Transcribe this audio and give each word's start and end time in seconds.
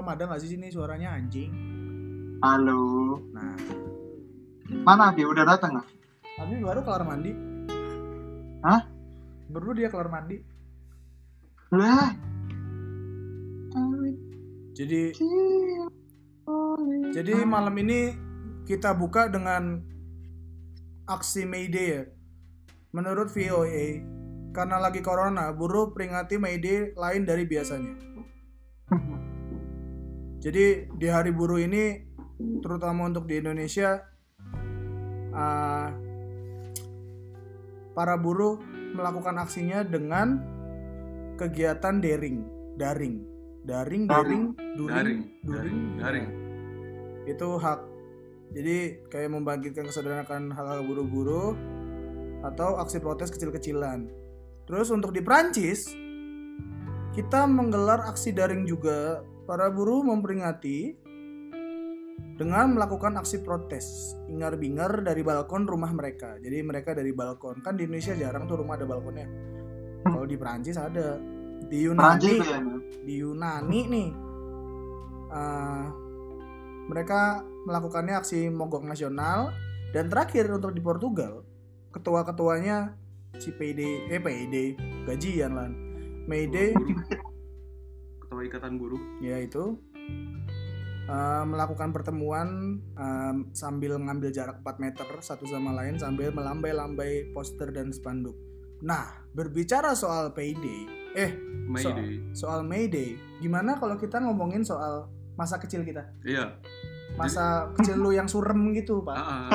Pam 0.00 0.16
ada 0.16 0.32
nggak 0.32 0.40
sih 0.40 0.56
sini 0.56 0.72
suaranya 0.72 1.12
anjing? 1.12 1.52
Halo. 2.40 3.20
Nah, 3.36 3.52
Mana 4.80 5.12
dia 5.12 5.28
udah 5.28 5.44
datang 5.44 5.76
nggak? 5.76 5.88
tapi 6.40 6.56
baru 6.56 6.80
kelar 6.80 7.04
mandi. 7.04 7.36
Hah? 8.64 8.88
Baru 9.52 9.76
dia 9.76 9.92
kelar 9.92 10.08
mandi. 10.08 10.40
Lah. 11.76 12.16
Jadi 14.72 15.12
jadi 17.12 17.44
malam 17.44 17.76
ini 17.76 18.16
kita 18.64 18.96
buka 18.96 19.28
dengan 19.28 19.84
aksi 21.12 21.44
May 21.44 21.68
Day 21.68 21.88
ya. 21.92 22.02
Menurut 22.96 23.28
VOA, 23.28 24.00
karena 24.56 24.80
lagi 24.80 25.04
corona, 25.04 25.52
buruh 25.52 25.92
peringati 25.92 26.40
May 26.40 26.56
Day 26.56 26.96
lain 26.96 27.28
dari 27.28 27.44
biasanya. 27.44 28.09
Jadi 30.40 30.88
di 30.96 31.06
hari 31.08 31.36
buruh 31.36 31.60
ini, 31.60 32.00
terutama 32.64 33.04
untuk 33.12 33.28
di 33.28 33.44
Indonesia, 33.44 34.00
ah, 35.36 35.92
para 37.92 38.16
buruh 38.16 38.56
melakukan 38.96 39.36
aksinya 39.36 39.84
dengan 39.84 40.40
kegiatan 41.36 42.00
daring, 42.00 42.40
daring, 42.80 43.20
daring, 43.68 44.04
daring, 44.08 44.44
during, 44.56 44.88
Daring, 44.88 44.88
during, 44.88 45.20
daring, 45.44 45.78
daring. 46.00 46.26
itu 47.28 47.48
hak. 47.60 47.80
Jadi 48.50 48.76
kayak 49.12 49.30
membangkitkan 49.30 49.86
kesadaran 49.86 50.24
akan 50.26 50.50
hak-hak 50.50 50.82
buruh-buruh 50.88 51.52
atau 52.42 52.80
aksi 52.80 52.98
protes 52.98 53.28
kecil-kecilan. 53.30 54.08
Terus 54.66 54.88
untuk 54.90 55.12
di 55.12 55.20
Prancis, 55.20 55.92
kita 57.12 57.44
menggelar 57.44 58.08
aksi 58.08 58.32
daring 58.32 58.64
juga. 58.64 59.22
Para 59.50 59.66
buruh 59.66 60.06
memperingati 60.06 60.94
dengan 62.38 62.70
melakukan 62.70 63.18
aksi 63.18 63.42
protes 63.42 64.14
ingar-bingar 64.30 65.02
dari 65.02 65.26
balkon 65.26 65.66
rumah 65.66 65.90
mereka. 65.90 66.38
Jadi 66.38 66.62
mereka 66.62 66.94
dari 66.94 67.10
balkon. 67.10 67.58
Kan 67.58 67.74
di 67.74 67.90
Indonesia 67.90 68.14
jarang 68.14 68.46
tuh 68.46 68.62
rumah 68.62 68.78
ada 68.78 68.86
balkonnya. 68.86 69.26
Kalau 70.06 70.22
di 70.22 70.38
Prancis 70.38 70.78
ada. 70.78 71.18
Di 71.66 71.82
Yunani, 71.82 72.34
ya. 72.38 72.62
di 73.02 73.14
Yunani 73.18 73.80
nih 73.90 74.08
eh, 75.34 75.84
mereka 76.86 77.42
melakukannya 77.66 78.22
aksi 78.22 78.48
mogok 78.54 78.86
nasional 78.86 79.50
dan 79.90 80.06
terakhir 80.06 80.46
untuk 80.50 80.72
di 80.72 80.80
Portugal 80.80 81.44
ketua-ketuanya 81.92 82.96
si 83.36 83.52
PD 83.52 84.08
eh 84.08 84.22
PD 84.22 84.78
gajian 85.04 85.52
lah 85.52 85.70
Mayday 86.26 86.72
Ketua 88.30 88.46
Ikatan 88.46 88.78
Buruh. 88.78 89.02
yaitu 89.18 89.74
eh, 91.04 91.42
melakukan 91.42 91.90
pertemuan 91.90 92.78
eh, 92.94 93.34
sambil 93.50 93.98
ngambil 93.98 94.30
jarak 94.30 94.62
4 94.62 94.78
meter 94.78 95.02
satu 95.18 95.42
sama 95.44 95.74
lain 95.74 95.98
sambil 95.98 96.30
melambai-lambai 96.30 97.34
poster 97.34 97.74
dan 97.74 97.90
spanduk. 97.90 98.38
Nah, 98.80 99.02
berbicara 99.28 99.92
soal 99.92 100.30
payday, 100.30 100.86
eh 101.12 101.34
May 101.66 101.82
So- 101.82 101.90
Day. 101.90 102.22
soal 102.30 102.62
Mayday, 102.62 103.18
gimana 103.42 103.74
kalau 103.76 103.98
kita 103.98 104.22
ngomongin 104.22 104.62
soal 104.62 105.10
masa 105.34 105.58
kecil 105.58 105.82
kita? 105.82 106.14
Iya. 106.22 106.54
Masa 107.18 107.74
kecil 107.74 107.98
lu 107.98 108.14
yang 108.14 108.30
surem 108.30 108.70
gitu, 108.72 109.02
Pak. 109.02 109.16
Ah. 109.18 109.50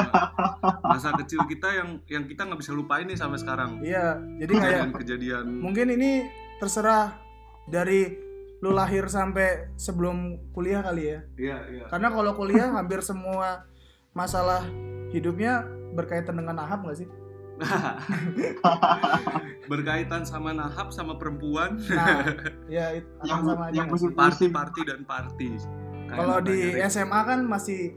masa 0.86 1.16
kecil 1.16 1.40
kita 1.48 1.72
yang 1.72 2.04
yang 2.06 2.28
kita 2.28 2.44
nggak 2.44 2.60
bisa 2.60 2.76
lupain 2.76 3.08
nih 3.08 3.16
sampai 3.16 3.40
sekarang. 3.40 3.80
Iya, 3.80 4.20
jadi 4.38 4.52
kayak 4.52 4.68
Kejadian-kejadian. 4.92 5.46
mungkin 5.64 5.88
ini 5.90 6.28
terserah 6.60 7.16
dari 7.66 8.25
lu 8.66 8.74
lahir 8.74 9.06
sampai 9.06 9.70
sebelum 9.78 10.42
kuliah 10.50 10.82
kali 10.82 11.14
ya. 11.14 11.20
Iya, 11.38 11.58
iya. 11.70 11.86
Karena 11.86 12.10
kalau 12.10 12.34
kuliah 12.34 12.74
hampir 12.74 13.06
semua 13.06 13.70
masalah 14.18 14.66
hidupnya 15.14 15.70
berkaitan 15.94 16.34
dengan 16.34 16.58
ahab 16.66 16.82
nggak 16.82 16.98
sih? 17.06 17.10
Berkaitan 19.72 20.26
sama 20.26 20.52
nahap 20.52 20.90
sama 20.92 21.16
perempuan, 21.16 21.78
Nah, 21.88 22.36
ya 22.76 23.00
itu 23.00 23.08
Yang 23.24 23.42
sama 23.48 23.64
aja 23.70 23.76
yang 23.78 23.88
musim 23.88 24.12
party 24.12 24.52
party 24.52 24.82
dan 24.84 25.08
party. 25.08 25.62
Kalau 26.10 26.42
di. 26.42 26.76
SMA 26.90 27.20
kan 27.24 27.40
masih 27.48 27.96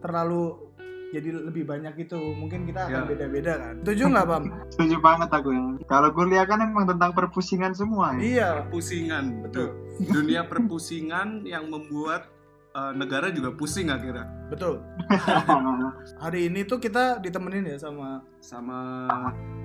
terlalu 0.00 0.63
jadi 1.12 1.28
lebih 1.34 1.64
banyak 1.64 1.92
gitu. 1.98 2.16
Mungkin 2.16 2.64
kita 2.64 2.86
akan 2.86 3.02
Ya. 3.04 3.08
beda-beda 3.08 3.52
kan. 3.58 3.74
Setuju 3.82 4.04
nggak, 4.08 4.26
Bam? 4.26 4.44
Setuju 4.72 4.96
banget 4.98 5.28
aku 5.28 5.48
ya. 5.50 5.64
Kalau 5.84 6.08
kuliah 6.10 6.44
kan 6.44 6.58
emang 6.58 6.86
tentang 6.86 7.12
perpusingan 7.12 7.72
semua 7.72 8.14
ya. 8.14 8.20
iya, 8.20 8.48
perpusingan, 8.62 9.44
betul. 9.44 9.68
Dunia 10.00 10.46
perpusingan 10.50 11.44
yang 11.44 11.68
membuat 11.68 12.30
eh, 12.72 12.92
negara 12.94 13.28
juga 13.28 13.52
pusing 13.52 13.90
akhirnya. 13.90 14.26
Betul. 14.48 14.82
Hari 16.22 16.48
ini 16.48 16.64
tuh 16.64 16.78
kita 16.78 17.18
ditemenin 17.18 17.66
ya 17.66 17.76
sama 17.76 18.22
Sama 18.38 19.08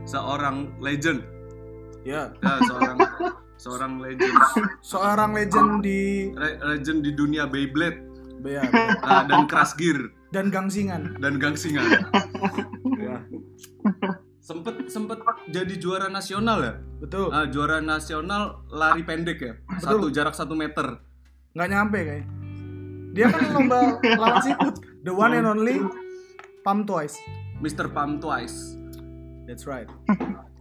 seorang 0.03 0.73
legend, 0.79 1.21
ya 2.01 2.31
ya 2.31 2.53
seorang 2.63 2.97
seorang 3.59 3.94
legend, 4.00 4.35
seorang 4.79 5.31
legend 5.35 5.69
di 5.83 6.31
Re- 6.31 6.59
legend 6.63 7.03
di 7.03 7.11
dunia 7.11 7.44
Beyblade 7.44 8.00
ya, 8.41 8.63
ah, 9.03 9.27
dan 9.27 9.45
Crash 9.45 9.75
Gear 9.75 10.07
dan 10.29 10.53
gangsingan. 10.53 11.17
dan 11.17 11.41
gangsingan. 11.41 11.85
Ya. 13.00 13.17
Sempet 14.40 14.90
sempet 14.90 15.22
jadi 15.50 15.73
juara 15.78 16.09
nasional 16.09 16.57
ya? 16.62 16.73
Betul. 17.01 17.29
Ah, 17.29 17.45
juara 17.50 17.81
nasional 17.81 18.66
lari 18.69 19.06
pendek 19.06 19.38
ya, 19.41 19.53
satu 19.78 20.09
jarak 20.09 20.34
satu 20.34 20.57
meter. 20.57 21.01
Nggak 21.53 21.69
nyampe 21.69 22.00
kayak. 22.01 22.25
Dia 23.13 23.25
kan 23.34 23.41
lomba 23.53 23.97
lawan 24.03 24.41
siput. 24.41 24.73
The 25.01 25.13
one 25.13 25.34
and 25.34 25.50
only 25.50 25.81
Pam 26.62 26.85
Twice. 26.85 27.18
Mr. 27.62 27.89
Pam 27.89 28.22
Twice. 28.22 28.78
That's 29.50 29.66
right. 29.66 29.89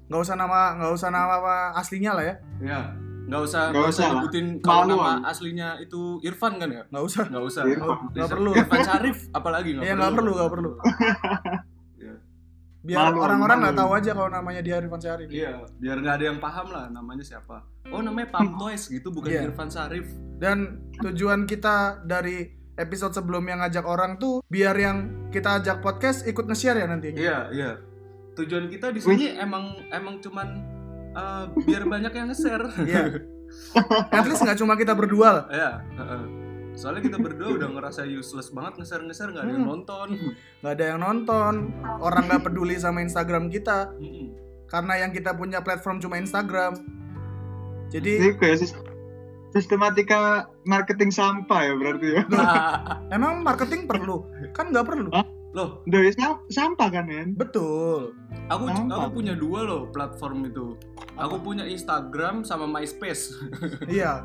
Nggak 0.09 0.21
usah 0.25 0.37
nama 0.37 0.81
nggak 0.81 0.93
usah 0.97 1.11
nama 1.13 1.33
apa 1.41 1.55
aslinya 1.77 2.17
lah 2.17 2.25
ya. 2.25 2.35
Ya, 2.65 2.81
nggak 3.29 3.43
usah 3.45 3.63
Nggak 3.71 3.87
usah 3.93 4.05
nyebutin 4.09 4.47
kalau 4.65 4.85
nama 4.89 5.21
aslinya 5.29 5.77
itu 5.79 6.17
Irfan 6.25 6.57
kan 6.57 6.69
ya? 6.73 6.83
Nggak 6.89 7.05
usah. 7.05 7.25
Nggak 7.29 7.45
usah. 7.45 7.63
Nggak 8.17 8.29
perlu. 8.33 8.51
Irfan 8.57 8.81
Syarif 8.81 9.19
apalagi 9.31 9.69
nggak 9.77 9.85
Iya 9.85 9.93
nggak 9.95 10.13
perlu 10.17 10.31
nggak 10.33 10.51
perlu. 10.53 10.71
Iya. 11.99 12.15
Biar 12.79 13.11
orang-orang 13.11 13.59
nggak 13.61 13.77
tahu 13.77 13.91
aja 13.93 14.11
kalau 14.15 14.31
namanya 14.31 14.61
dia 14.63 14.81
Irfan 14.81 15.03
Syarif. 15.03 15.29
Iya, 15.29 15.67
biar 15.77 15.97
nggak 15.99 16.15
ada 16.19 16.25
yang 16.31 16.39
paham 16.41 16.67
lah 16.73 16.85
namanya 16.89 17.21
siapa. 17.21 17.67
Oh 17.93 18.01
namanya 18.01 18.33
Pam 18.33 18.55
Twice 18.61 18.89
gitu, 18.89 19.13
bukan 19.13 19.29
Iya. 19.29 19.51
Irfan 19.51 19.69
Syarif. 19.69 20.07
Dan 20.39 20.89
tujuan 21.03 21.45
kita 21.45 22.07
dari 22.07 22.49
episode 22.79 23.11
sebelumnya 23.11 23.59
ngajak 23.61 23.83
orang 23.83 24.17
tuh 24.17 24.41
biar 24.47 24.79
yang 24.79 25.29
kita 25.35 25.59
ajak 25.59 25.83
podcast 25.83 26.23
ikut 26.25 26.47
nge-share 26.47 26.79
ya 26.79 26.87
nanti. 26.87 27.11
Iya, 27.13 27.39
iya. 27.51 27.71
Tujuan 28.39 28.71
kita 28.71 28.95
di 28.95 29.03
sini 29.03 29.35
emang 29.35 29.75
emang 29.91 30.23
cuman 30.23 30.78
eh, 31.11 31.45
biar 31.63 31.83
banyak 31.85 32.13
yang 32.13 32.27
nge-share. 32.29 32.67
Iya. 32.81 33.05
At 34.13 34.25
least 34.25 34.41
nggak 34.41 34.59
cuma 34.59 34.75
kita 34.75 34.93
berdua 34.93 35.29
lah. 35.31 35.45
Iya, 35.49 35.71
heeh. 35.95 36.23
Soalnya 36.73 37.03
kita 37.03 37.19
berdua 37.19 37.49
udah 37.55 37.69
ngerasa 37.71 38.05
useless 38.05 38.49
banget 38.49 38.79
nge-share 38.79 39.03
nge-share 39.03 39.31
nggak 39.31 39.43
ada 39.43 39.53
yang 39.53 39.63
Hmm. 39.63 39.73
nonton. 39.75 40.09
Nggak 40.61 40.73
ada 40.73 40.85
yang 40.87 41.01
nonton. 41.01 41.55
Orang 41.99 42.25
nggak 42.27 42.43
peduli 42.45 42.77
sama 42.77 42.99
Instagram 42.99 43.47
kita 43.47 43.95
karena 44.67 44.95
yang 44.99 45.11
kita 45.11 45.33
punya 45.33 45.59
platform 45.59 45.99
cuma 45.99 46.17
Instagram. 46.17 46.77
Jadi 47.89 48.11
Ini 48.21 48.31
kayak 48.37 48.59
sis- 48.59 48.77
sistematika 49.51 50.45
marketing 50.63 51.09
sampah 51.09 51.61
ya 51.63 51.75
berarti 51.75 52.09
ya. 52.11 52.23
emang 53.17 53.41
marketing 53.41 53.87
perlu? 53.87 54.23
Kan 54.53 54.71
nggak 54.71 54.85
perlu. 54.85 55.09
Hah? 55.09 55.25
Loh, 55.59 55.83
sam- 56.15 56.47
sampah 56.47 56.87
kan 56.87 57.11
men? 57.11 57.35
Betul. 57.35 58.15
aku 58.47 58.71
Gampang. 58.71 58.95
aku 58.95 59.09
punya 59.11 59.35
dua 59.35 59.67
loh 59.67 59.91
platform 59.91 60.47
itu. 60.47 60.79
Aku 61.19 61.43
punya 61.43 61.67
Instagram 61.67 62.47
sama 62.47 62.71
MySpace. 62.71 63.35
Iya. 63.91 64.23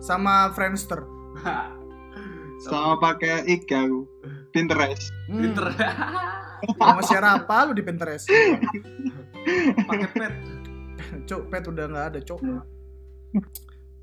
Sama 0.00 0.48
Friendster. 0.56 1.04
Sama 2.64 2.96
pakai 2.96 3.44
IG 3.44 3.68
aku. 3.68 4.08
Pinterest. 4.52 5.12
Hmm. 5.28 5.40
Twitter. 5.44 5.68
Mau 6.80 7.00
share 7.00 7.24
apa 7.24 7.68
lu 7.68 7.72
di 7.72 7.80
Pinterest? 7.80 8.28
Pakai 9.84 10.08
pet. 10.12 10.32
Cuk, 11.24 11.48
pet 11.48 11.64
udah 11.64 11.84
nggak 11.88 12.06
ada, 12.12 12.18
cuk. 12.20 12.40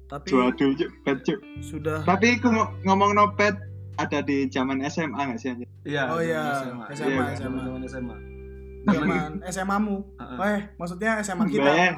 Tapi 0.07 0.27
Waduh, 0.33 0.71
cuk, 0.74 0.89
pet, 1.06 1.18
cuk. 1.21 1.39
sudah 1.62 2.01
Tapi 2.01 2.39
aku 2.39 2.50
ngomong 2.88 3.13
no 3.13 3.29
pet 3.35 3.53
ada 3.97 4.19
di 4.21 4.45
zaman 4.47 4.77
SMA 4.88 5.17
nggak 5.17 5.39
sih 5.41 5.49
anjir? 5.51 5.67
Iya. 5.83 6.03
Oh 6.13 6.21
iya, 6.21 6.41
SMA. 6.61 6.85
SMA, 6.94 7.09
Iya, 7.09 7.33
SMA. 7.33 7.65
Zaman 7.67 7.81
SMA. 7.83 8.15
zaman 8.88 9.31
SMA-mu. 9.51 9.97
Heeh. 10.15 10.38
Eh, 10.47 10.61
maksudnya 10.79 11.11
SMA 11.19 11.44
kita. 11.49 11.65
Beh, 11.65 11.91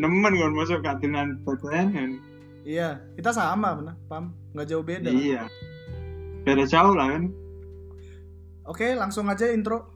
nemen 0.00 0.32
kan 0.34 0.52
masuk 0.56 0.80
katinan 0.82 1.38
PTN 1.46 2.18
Iya, 2.66 3.00
kita 3.16 3.30
sama 3.32 3.78
benar, 3.78 3.96
pam. 4.10 4.34
Nggak 4.52 4.66
jauh 4.68 4.84
beda. 4.84 5.08
Iya. 5.08 5.46
Beda 6.42 6.64
jauh 6.68 6.92
lah 6.96 7.16
kan. 7.16 7.24
Oke, 8.68 8.92
langsung 8.92 9.24
aja 9.30 9.48
intro. 9.48 9.88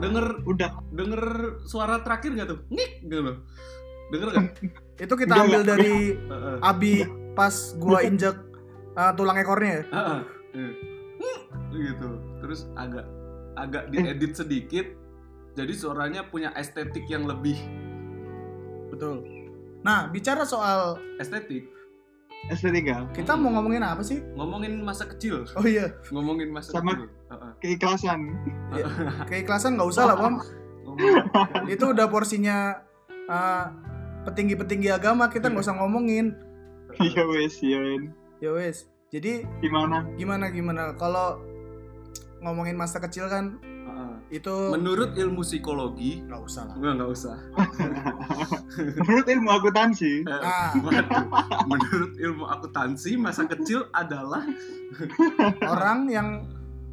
denger 0.00 0.26
udah 0.48 0.70
denger 0.96 1.22
suara 1.68 2.00
terakhir 2.00 2.32
nggak 2.32 2.48
tuh 2.48 2.58
ngik 2.72 2.92
gitu 3.04 3.20
loh 3.20 3.36
denger 4.10 4.28
nggak 4.28 4.46
Itu 5.00 5.14
kita 5.14 5.32
Enggak, 5.32 5.46
ambil 5.46 5.62
dari 5.64 5.94
Heeh. 6.32 6.56
Abi 6.60 6.94
pas 7.32 7.54
gua 7.76 8.02
injek 8.08 8.36
uh, 8.92 9.12
tulang 9.14 9.36
ekornya 9.36 9.72
ya. 9.72 9.84
Heeh. 9.88 10.20
Iya. 10.50 10.70
gitu 11.70 12.10
terus 12.40 12.66
agak 12.74 13.06
agak 13.54 13.88
diedit 13.88 14.34
sedikit 14.34 14.86
jadi 15.52 15.70
suaranya 15.72 16.22
punya 16.24 16.50
estetik 16.52 17.06
yang 17.06 17.24
lebih 17.24 17.54
Betul. 18.88 19.22
Nah, 19.80 20.06
bicara 20.06 20.42
soal 20.42 20.98
estetik 21.16 21.70
estetika 22.48 23.04
kita 23.12 23.32
mau 23.32 23.52
ngomongin 23.52 23.80
apa 23.80 24.00
sih? 24.00 24.18
ngomongin 24.32 24.80
masa 24.80 25.04
kecil 25.06 25.44
Oh 25.52 25.62
iya, 25.62 25.92
ngomongin 26.08 26.50
masa 26.50 26.72
Sama- 26.72 26.96
kecil 26.96 27.06
Heeh. 27.30 27.52
keikhlasan 27.60 28.18
keikhlasan 29.24 29.76
nggak 29.76 29.88
usah 29.88 30.04
lah. 30.04 30.16
Ngomong- 30.18 30.42
Itu 31.68 31.92
udah 31.92 32.06
porsinya 32.06 32.80
uh, 33.26 33.66
petinggi-petinggi 34.22 34.88
agama 34.88 35.26
kita 35.26 35.48
nggak 35.48 35.62
usah 35.62 35.76
ngomongin. 35.76 36.36
iya 36.98 37.22
wes 37.24 37.60
iya. 37.60 37.78
Ya 38.38 38.50
wes. 38.50 38.86
Jadi 39.10 39.42
gimana 39.58 40.06
gimana 40.14 40.48
gimana 40.48 40.82
kalau 40.94 41.38
ngomongin 42.40 42.72
masa 42.72 42.98
kecil 42.98 43.26
kan 43.26 43.58
Heeh. 43.60 44.38
itu 44.38 44.54
menurut 44.70 45.12
ilmu 45.12 45.42
psikologi 45.42 46.22
nggak 46.24 46.40
usah 46.40 46.62
lah. 46.64 46.74
Enggak, 46.74 46.92
enggak 46.94 47.10
usah. 47.10 47.36
menurut 48.98 49.26
ilmu 49.26 49.48
akuntansi 49.50 50.12
Eh, 50.22 50.40
Ah. 50.40 50.70
Menurut 51.66 52.12
ilmu 52.16 52.44
akuntansi, 52.46 53.18
masa 53.18 53.44
kecil 53.44 53.90
adalah 53.92 54.46
Orang 55.60 56.06
yang 56.06 56.46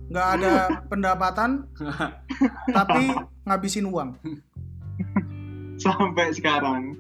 nggak 0.08 0.28
ada 0.40 0.54
pendapatan 0.88 1.68
tapi 2.78 3.12
ngabisin 3.44 3.86
uang. 3.86 4.16
sampai 5.78 6.34
sekarang 6.34 6.98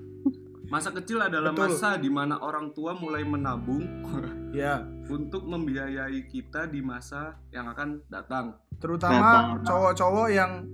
masa 0.67 0.91
kecil 0.91 1.19
adalah 1.19 1.55
Betul. 1.55 1.71
masa 1.71 1.95
di 1.95 2.09
mana 2.11 2.35
orang 2.37 2.71
tua 2.71 2.91
mulai 2.93 3.23
menabung 3.23 3.83
Ya, 4.55 4.81
untuk 5.11 5.43
membiayai 5.43 6.25
kita 6.25 6.65
di 6.65 6.81
masa 6.81 7.35
yang 7.51 7.67
akan 7.67 8.01
datang. 8.07 8.55
terutama 8.77 9.59
cowok-cowok 9.61 10.27
yang 10.29 10.65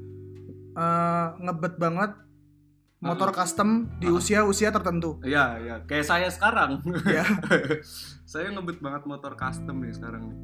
eh, 0.73 1.27
ngebet 1.39 1.75
banget 1.79 2.11
motor 2.99 3.35
custom 3.35 3.91
di 3.99 4.07
usia-usia 4.07 4.71
tertentu. 4.71 5.19
Iya, 5.19 5.59
ya, 5.59 5.75
kayak 5.83 6.07
saya 6.07 6.27
sekarang. 6.31 6.79
Ya. 7.03 7.27
saya 8.31 8.47
ngebet 8.51 8.79
banget 8.79 9.03
motor 9.03 9.35
custom 9.35 9.83
nih 9.83 9.91
sekarang 9.91 10.31
nih. 10.31 10.37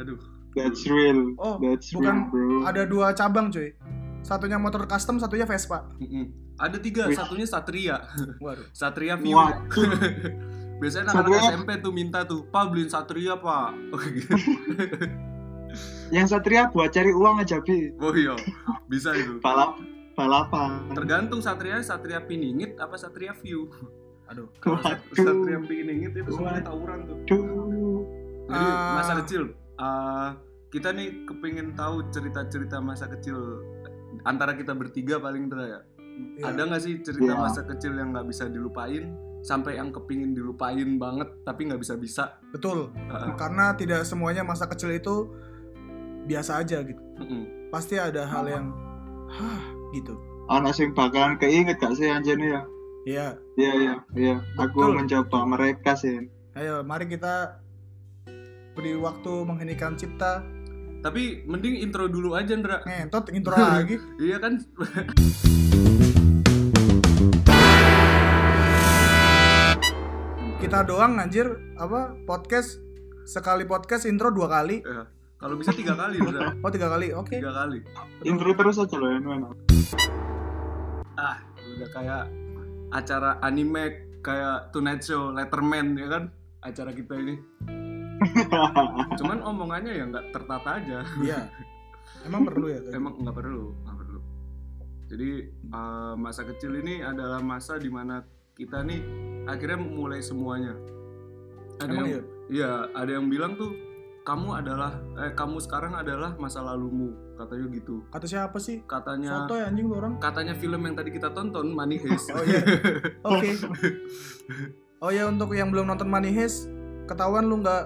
Aduh. 0.00 0.16
that's 0.52 0.84
real 0.84 1.32
Oh, 1.36 1.56
that's 1.60 1.92
bukan 1.92 2.28
real 2.32 2.64
bro 2.64 2.64
Ada 2.64 2.82
dua 2.88 3.12
cabang, 3.12 3.52
cuy. 3.52 3.76
Satunya 4.24 4.56
motor 4.56 4.88
custom, 4.88 5.20
satunya 5.20 5.44
Vespa. 5.44 5.84
Mm-mm. 6.00 6.32
Ada 6.56 6.76
tiga, 6.78 7.08
Wih. 7.08 7.16
satunya 7.16 7.44
Satria. 7.44 7.96
Waduh. 8.38 8.66
Satria 8.76 9.14
View. 9.16 9.36
Biasanya 10.80 11.10
anak-anak 11.10 11.30
Satria- 11.30 11.52
SMP 11.54 11.70
tuh 11.78 11.92
minta 11.92 12.20
tuh, 12.22 12.42
Pak 12.44 12.64
beliin 12.68 12.88
Satria, 12.88 13.34
Pak. 13.36 13.70
Yang 16.10 16.26
satria 16.30 16.68
buat 16.68 16.92
cari 16.92 17.08
uang 17.08 17.40
aja 17.40 17.56
bi 17.56 17.88
Oh 17.96 18.12
iya, 18.12 18.36
bisa 18.84 19.16
itu. 19.16 19.40
balap 19.40 19.80
balapan 20.12 20.92
Tergantung 20.92 21.40
Satria, 21.40 21.80
Satria 21.80 22.20
Piningit 22.20 22.76
apa 22.76 23.00
Satria 23.00 23.32
View. 23.32 23.72
Aduh. 24.28 24.52
Kalau 24.60 24.76
Sat- 24.78 25.00
Satria 25.10 25.56
Piningit 25.62 26.12
itu 26.12 26.28
semuanya 26.28 26.60
tawuran 26.62 27.08
tuh. 27.08 27.16
Duh. 27.24 28.04
Jadi 28.44 28.68
Ah. 28.68 28.92
masa 28.94 29.12
kecil, 29.24 29.42
uh, 29.78 30.36
kita 30.68 30.92
nih 30.92 31.24
kepingin 31.24 31.72
tahu 31.72 32.04
cerita-cerita 32.10 32.76
masa 32.76 33.08
kecil 33.08 33.64
antara 34.22 34.52
kita 34.52 34.76
bertiga 34.76 35.16
paling 35.16 35.48
Dra 35.48 35.64
ya. 35.64 35.80
Iya. 36.12 36.44
Ada 36.48 36.62
nggak 36.64 36.82
sih 36.82 36.94
cerita 37.00 37.32
Iya. 37.32 37.40
masa 37.40 37.60
kecil 37.62 37.92
yang 37.94 38.12
nggak 38.12 38.26
bisa 38.26 38.44
dilupain 38.46 39.12
sampai 39.40 39.74
yang 39.74 39.90
kepingin 39.90 40.32
dilupain 40.32 40.96
banget 40.96 41.28
tapi 41.42 41.66
nggak 41.66 41.78
bisa 41.78 41.94
bisa? 41.96 42.36
Betul. 42.50 42.92
Uh, 43.08 43.34
Karena 43.34 43.72
tidak 43.72 44.02
semuanya 44.02 44.42
masa 44.42 44.66
kecil 44.66 44.90
itu 44.90 45.32
biasa 46.22 46.62
aja 46.62 46.80
gitu. 46.82 47.02
mm-mm. 47.18 47.68
Pasti 47.68 47.96
ada 47.96 48.22
hal 48.22 48.44
yang 48.46 48.70
hah 49.28 49.62
gitu. 49.90 50.14
anak 50.44 50.72
sing 50.72 50.92
bakalan 50.92 51.34
keinget 51.34 51.78
gak 51.78 51.94
sih 51.94 52.06
anjene 52.06 52.44
ya 52.50 52.62
Iya. 53.02 53.26
iya 53.56 53.72
iya 53.74 53.94
iya 54.12 54.36
aku 54.54 54.78
Betul. 54.78 54.94
mencoba 54.94 55.38
mereka 55.48 55.96
sih 55.96 56.28
Ayo, 56.52 56.84
mari 56.84 57.08
kita 57.08 57.56
beri 58.72 58.92
waktu 58.94 59.32
mengheningkan 59.42 59.96
cipta. 59.96 60.44
Tapi 61.00 61.42
mending 61.42 61.80
intro 61.80 62.06
dulu 62.06 62.36
aja 62.36 62.52
Ndra. 62.52 62.84
Ngentot 62.84 63.32
intro 63.32 63.56
lagi. 63.56 63.96
Iya 64.20 64.36
kan? 64.38 64.60
Kita 70.62 70.86
doang 70.86 71.18
anjir 71.18 71.74
apa 71.74 72.14
podcast 72.22 72.78
sekali 73.26 73.66
podcast 73.66 74.06
intro 74.06 74.30
dua 74.30 74.46
kali. 74.46 74.78
Ya, 74.86 75.10
Kalau 75.34 75.58
bisa 75.58 75.74
tiga 75.74 75.98
kali 75.98 76.22
Ndra. 76.22 76.54
Oh 76.62 76.70
tiga 76.70 76.86
kali, 76.86 77.10
oke. 77.10 77.34
Tiga 77.34 77.50
kali. 77.50 77.82
intro 78.22 78.54
terus 78.54 78.78
aja 78.78 78.94
loh 78.94 79.10
Wen. 79.10 79.42
Ah, 81.18 81.42
udah 81.66 81.88
kayak 81.90 82.22
acara 82.94 83.42
anime 83.42 84.06
kayak 84.22 84.70
Tonight 84.70 85.02
Show, 85.02 85.34
Letterman 85.34 85.98
ya 85.98 86.06
kan? 86.06 86.30
Acara 86.62 86.94
kita 86.94 87.18
ini. 87.18 87.42
Cuman 89.18 89.42
omongannya 89.42 89.98
ya 89.98 90.06
nggak 90.14 90.30
tertata 90.30 90.78
aja. 90.78 91.02
Iya. 91.26 91.50
Emang 92.22 92.46
perlu 92.46 92.70
ya? 92.70 92.78
kayak 92.86 93.02
Emang 93.02 93.18
nggak 93.18 93.34
perlu, 93.34 93.74
nggak 93.82 93.96
perlu. 93.98 94.20
Jadi 95.10 95.30
eh, 95.74 96.14
masa 96.14 96.46
kecil 96.46 96.78
ini 96.78 97.02
adalah 97.02 97.42
masa 97.42 97.82
di 97.82 97.90
mana 97.90 98.22
kita 98.52 98.84
nih 98.84 99.00
akhirnya 99.48 99.78
mulai 99.80 100.20
semuanya. 100.20 100.76
Ada 101.80 101.88
Emang 101.88 102.06
yang, 102.06 102.08
iya? 102.08 102.22
iya, 102.52 102.70
ada 102.92 103.10
yang 103.10 103.26
bilang 103.32 103.56
tuh 103.56 103.72
kamu 104.22 104.54
adalah, 104.54 105.02
eh 105.18 105.34
kamu 105.34 105.58
sekarang 105.58 105.98
adalah 105.98 106.38
masa 106.38 106.62
lalumu, 106.62 107.10
katanya 107.34 107.66
gitu. 107.74 108.06
Kata 108.06 108.26
siapa 108.28 108.54
sih? 108.62 108.86
Katanya, 108.86 109.42
Foto 109.42 109.58
ya 109.58 109.66
anjing 109.66 109.90
tuh 109.90 109.98
orang. 109.98 110.12
katanya 110.22 110.54
film 110.54 110.78
yang 110.86 110.94
tadi 110.94 111.10
kita 111.10 111.34
tonton 111.34 111.74
Money 111.74 111.98
Heist. 111.98 112.30
Oh 112.30 112.44
iya. 112.46 112.62
Oke. 113.34 113.50
Oh 115.02 115.10
ya 115.10 115.26
untuk 115.26 115.50
yang 115.58 115.74
belum 115.74 115.90
nonton 115.90 116.06
Money 116.06 116.30
Heist, 116.30 116.70
ketahuan 117.10 117.50
lu 117.50 117.58
nggak 117.66 117.82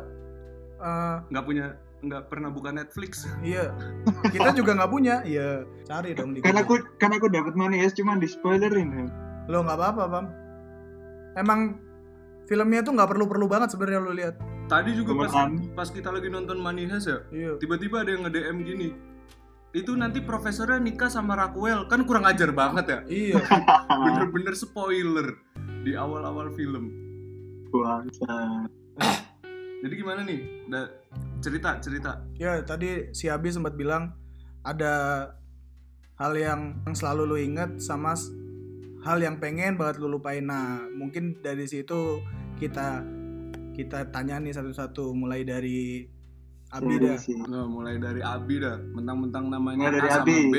eh, 0.77 1.17
nggak 1.33 1.45
punya, 1.49 1.67
nggak 2.05 2.23
pernah 2.29 2.53
buka 2.53 2.69
Netflix. 2.69 3.25
iya. 3.41 3.73
Kita 4.29 4.53
juga 4.53 4.77
nggak 4.77 4.93
punya. 4.93 5.25
Iya. 5.25 5.65
Cari 5.89 6.13
dong 6.13 6.37
di 6.37 6.45
Google. 6.45 6.61
aku 6.61 6.75
kan 7.01 7.17
aku 7.17 7.33
dapat 7.33 7.57
money 7.57 7.81
ya 7.81 7.89
cuma 7.97 8.21
di 8.21 8.29
spoilerin 8.29 8.89
ya. 8.93 9.09
Lo 9.49 9.65
nggak 9.65 9.79
apa-apa, 9.79 10.05
Bang. 10.05 10.27
Emang 11.37 11.77
filmnya 12.49 12.81
tuh 12.81 12.97
nggak 12.97 13.11
perlu-perlu 13.13 13.47
banget 13.47 13.77
sebenarnya 13.77 14.01
lu 14.01 14.13
lihat. 14.17 14.35
Tadi 14.67 14.91
juga 14.99 15.15
pas, 15.15 15.31
Temenan. 15.31 15.77
pas 15.79 15.89
kita 15.93 16.09
lagi 16.11 16.27
nonton 16.27 16.59
Money 16.59 16.91
Heist 16.91 17.07
ya, 17.07 17.23
Iya. 17.31 17.53
tiba-tiba 17.63 18.03
ada 18.03 18.11
yang 18.11 18.27
nge-DM 18.27 18.57
gini. 18.67 18.89
Itu 19.71 19.93
nanti 19.95 20.25
profesornya 20.25 20.81
nikah 20.81 21.07
sama 21.07 21.37
Raquel, 21.37 21.87
kan 21.87 22.03
kurang 22.03 22.25
ajar 22.27 22.51
banget 22.51 22.87
ya. 22.89 22.99
Iya. 23.07 23.37
Bener-bener 24.03 24.57
spoiler 24.57 25.39
di 25.85 25.95
awal-awal 25.95 26.51
film. 26.57 26.91
Bangsa. 27.71 28.65
Jadi 29.85 29.93
gimana 29.95 30.25
nih? 30.25 30.67
Da, 30.67 30.89
cerita, 31.45 31.77
cerita. 31.79 32.25
Ya, 32.41 32.65
tadi 32.65 33.13
si 33.13 33.29
Abi 33.29 33.53
sempat 33.53 33.77
bilang 33.77 34.17
ada 34.65 35.29
hal 36.17 36.33
yang 36.35 36.81
yang 36.89 36.97
selalu 36.97 37.23
lu 37.29 37.37
inget 37.37 37.77
sama 37.79 38.17
hal 39.05 39.19
yang 39.21 39.37
pengen 39.43 39.77
banget 39.77 40.01
lu 40.01 40.09
lupain. 40.09 40.45
Nah, 40.45 40.87
mungkin 40.95 41.41
dari 41.43 41.67
situ 41.69 42.23
kita 42.57 43.05
kita 43.77 44.09
tanya 44.09 44.41
nih 44.41 44.57
satu-satu 44.57 45.13
mulai 45.13 45.45
dari 45.45 46.09
Abi 46.73 46.99
dah. 46.99 47.17
sih. 47.21 47.37
Nah, 47.37 47.69
mulai 47.69 48.01
dari 48.01 48.25
Abi 48.25 48.59
dah. 48.59 48.81
Mentang-mentang 48.81 49.53
namanya 49.53 49.87
Mulai 49.87 49.95
dari 50.01 50.09
A 50.09 50.15
sama 50.17 50.27
Abi. 50.27 50.39
B. 50.51 50.57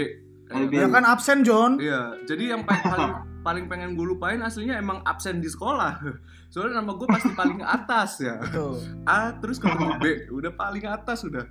Abi. 0.47 0.75
Ya 0.79 0.87
kan 0.87 1.03
absen 1.03 1.39
John. 1.43 1.75
Iya, 1.75 2.23
jadi 2.23 2.55
yang 2.55 2.63
paling, 2.63 2.83
paling 2.87 3.11
paling 3.43 3.65
pengen 3.67 3.95
gue 3.95 4.07
lupain 4.07 4.39
aslinya 4.39 4.79
emang 4.79 5.03
absen 5.03 5.43
di 5.43 5.47
sekolah. 5.51 5.99
Soalnya 6.51 6.79
nama 6.79 6.95
gue 6.95 7.07
pasti 7.07 7.31
paling 7.35 7.59
atas 7.63 8.23
ya. 8.23 8.39
Betul. 8.39 8.79
A 9.03 9.35
terus 9.39 9.59
ketemu 9.59 9.95
B, 9.99 10.03
udah 10.31 10.51
paling 10.55 10.85
atas 10.87 11.27
udah. 11.27 11.43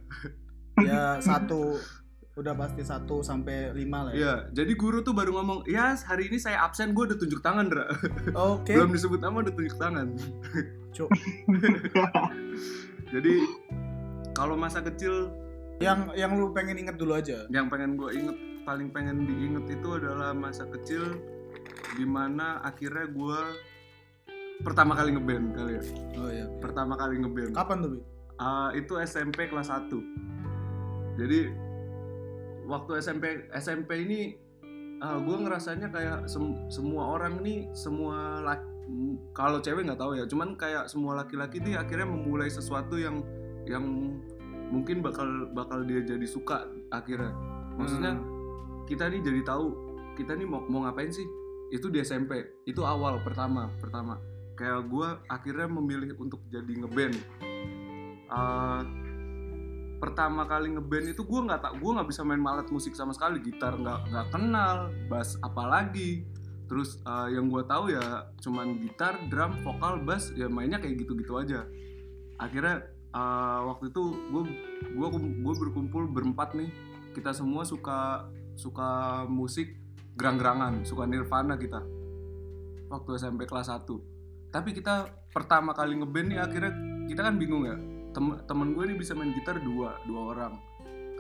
Ya 0.80 1.20
satu 1.20 1.76
udah 2.36 2.52
pasti 2.52 2.84
satu 2.84 3.24
sampai 3.24 3.72
lima 3.72 4.04
lah 4.04 4.12
ya. 4.12 4.16
Iya, 4.20 4.34
jadi 4.52 4.72
guru 4.76 5.00
tuh 5.00 5.16
baru 5.16 5.40
ngomong, 5.40 5.64
ya 5.64 5.96
hari 5.96 6.28
ini 6.28 6.36
saya 6.36 6.60
absen, 6.68 6.92
gue 6.92 7.08
udah 7.08 7.16
tunjuk 7.16 7.40
tangan, 7.40 7.72
Dra. 7.72 7.88
Oke. 8.36 8.76
Belum 8.76 8.92
disebut 8.92 9.24
nama 9.24 9.40
udah 9.40 9.54
tunjuk 9.56 9.76
tangan. 9.80 10.12
Cuk. 10.92 11.08
Jadi 13.14 13.34
kalau 14.36 14.58
masa 14.58 14.84
kecil 14.84 15.32
Yang 15.76 16.16
yang 16.16 16.32
lu 16.40 16.56
pengen 16.56 16.80
inget 16.80 16.96
dulu 16.96 17.12
aja. 17.20 17.44
yang 17.52 17.68
pengen 17.68 18.00
gue 18.00 18.08
inget, 18.16 18.36
paling 18.64 18.88
pengen 18.88 19.28
diinget 19.28 19.76
itu 19.76 19.88
adalah 19.92 20.32
masa 20.32 20.64
kecil 20.72 21.20
di 22.00 22.04
mana 22.08 22.64
akhirnya 22.64 23.12
gue 23.12 23.40
pertama 24.64 24.96
kali 24.96 25.12
ngeband 25.12 25.52
kali 25.52 25.72
ya. 25.76 25.82
Oh 26.16 26.30
iya. 26.32 26.48
Pertama 26.64 26.96
kali 26.96 27.20
ngeband. 27.20 27.52
Kapan 27.52 27.76
tuh, 27.84 27.90
Bi? 27.92 28.00
Ah, 28.40 28.72
itu 28.72 28.96
SMP 29.04 29.52
kelas 29.52 29.68
1 29.68 29.88
jadi 31.16 31.48
waktu 32.66 32.98
SMP 32.98 33.46
SMP 33.54 34.04
ini 34.04 34.20
gue 34.96 35.36
ngerasanya 35.38 35.92
kayak 35.92 36.18
sem- 36.26 36.66
semua 36.66 37.14
orang 37.14 37.44
nih 37.44 37.68
semua 37.76 38.40
laki, 38.40 38.64
kalau 39.30 39.60
cewek 39.60 39.84
nggak 39.84 40.00
tahu 40.00 40.16
ya 40.16 40.24
cuman 40.24 40.56
kayak 40.56 40.88
semua 40.88 41.20
laki-laki 41.20 41.60
nih 41.60 41.76
akhirnya 41.76 42.08
memulai 42.08 42.48
sesuatu 42.48 42.96
yang 42.96 43.20
yang 43.68 43.84
mungkin 44.66 44.98
bakal 44.98 45.26
bakal 45.52 45.86
dia 45.86 46.02
jadi 46.02 46.26
suka 46.26 46.66
akhirnya. 46.90 47.30
Maksudnya 47.76 48.16
Hmm. 48.16 48.82
kita 48.88 49.06
nih 49.06 49.20
jadi 49.22 49.40
tahu 49.44 49.66
kita 50.16 50.32
nih 50.34 50.48
mau 50.48 50.64
mau 50.66 50.88
ngapain 50.88 51.12
sih? 51.12 51.26
Itu 51.68 51.86
di 51.86 52.00
SMP 52.00 52.62
itu 52.64 52.82
awal 52.82 53.20
pertama 53.20 53.70
pertama. 53.78 54.16
Kayak 54.56 54.88
gue 54.88 55.08
akhirnya 55.28 55.68
memilih 55.68 56.16
untuk 56.16 56.40
jadi 56.48 56.72
ngeband. 56.82 57.14
Eh, 58.26 58.80
pertama 60.06 60.46
kali 60.46 60.70
ngeband 60.70 61.10
itu 61.10 61.26
gue 61.26 61.40
nggak 61.50 61.60
tak 61.66 61.74
gue 61.82 61.90
nggak 61.90 62.06
bisa 62.06 62.22
main 62.22 62.38
alat 62.46 62.70
musik 62.70 62.94
sama 62.94 63.10
sekali 63.10 63.42
gitar 63.42 63.74
nggak 63.74 64.06
nggak 64.14 64.26
kenal 64.30 64.94
bass 65.10 65.34
apalagi. 65.42 66.22
Terus 66.70 67.02
eh, 67.02 67.34
yang 67.34 67.50
gue 67.50 67.62
tahu 67.66 67.90
ya 67.90 68.30
cuman 68.38 68.78
gitar 68.78 69.18
drum 69.26 69.58
vokal 69.66 70.06
bass 70.06 70.30
ya 70.38 70.46
mainnya 70.46 70.78
kayak 70.78 71.02
gitu-gitu 71.02 71.34
aja. 71.34 71.66
Akhirnya 72.38 72.86
eh, 73.10 73.60
waktu 73.66 73.90
itu 73.90 74.02
gue 74.30 74.42
gue 74.94 75.08
gue 75.42 75.54
berkumpul 75.66 76.06
berempat 76.06 76.54
nih. 76.54 76.70
Kita 77.10 77.34
semua 77.34 77.66
suka 77.66 78.30
suka 78.54 79.22
musik 79.26 79.74
gerang-gerangan 80.14 80.86
suka 80.86 81.02
Nirvana 81.02 81.58
kita. 81.58 81.82
Waktu 82.86 83.18
SMP 83.18 83.50
kelas 83.50 83.66
1 83.66 84.16
tapi 84.46 84.72
kita 84.72 85.10
pertama 85.34 85.76
kali 85.76 86.00
ngeband 86.00 86.32
nih 86.32 86.40
akhirnya 86.40 86.72
kita 87.12 87.20
kan 87.28 87.36
bingung 87.36 87.68
ya 87.68 87.76
temen 88.16 88.40
temen 88.48 88.72
gue 88.72 88.84
nih 88.88 88.96
bisa 88.96 89.12
main 89.12 89.36
gitar 89.36 89.60
dua 89.60 90.00
dua 90.08 90.32
orang. 90.32 90.56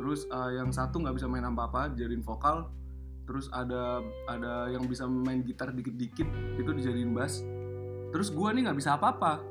Terus 0.00 0.24
uh, 0.32 0.48
yang 0.56 0.72
satu 0.72 1.04
nggak 1.04 1.20
bisa 1.20 1.28
main 1.28 1.44
apa 1.44 1.68
apa 1.68 1.82
jadiin 1.92 2.24
vokal. 2.24 2.72
Terus 3.28 3.52
ada 3.52 4.00
ada 4.24 4.72
yang 4.72 4.88
bisa 4.88 5.04
main 5.04 5.44
gitar 5.44 5.76
dikit-dikit 5.76 6.24
itu 6.56 6.70
dijadiin 6.72 7.12
bass. 7.12 7.44
Terus 8.16 8.32
gue 8.32 8.48
nih 8.56 8.64
nggak 8.64 8.78
bisa 8.80 8.96
apa-apa. 8.96 9.44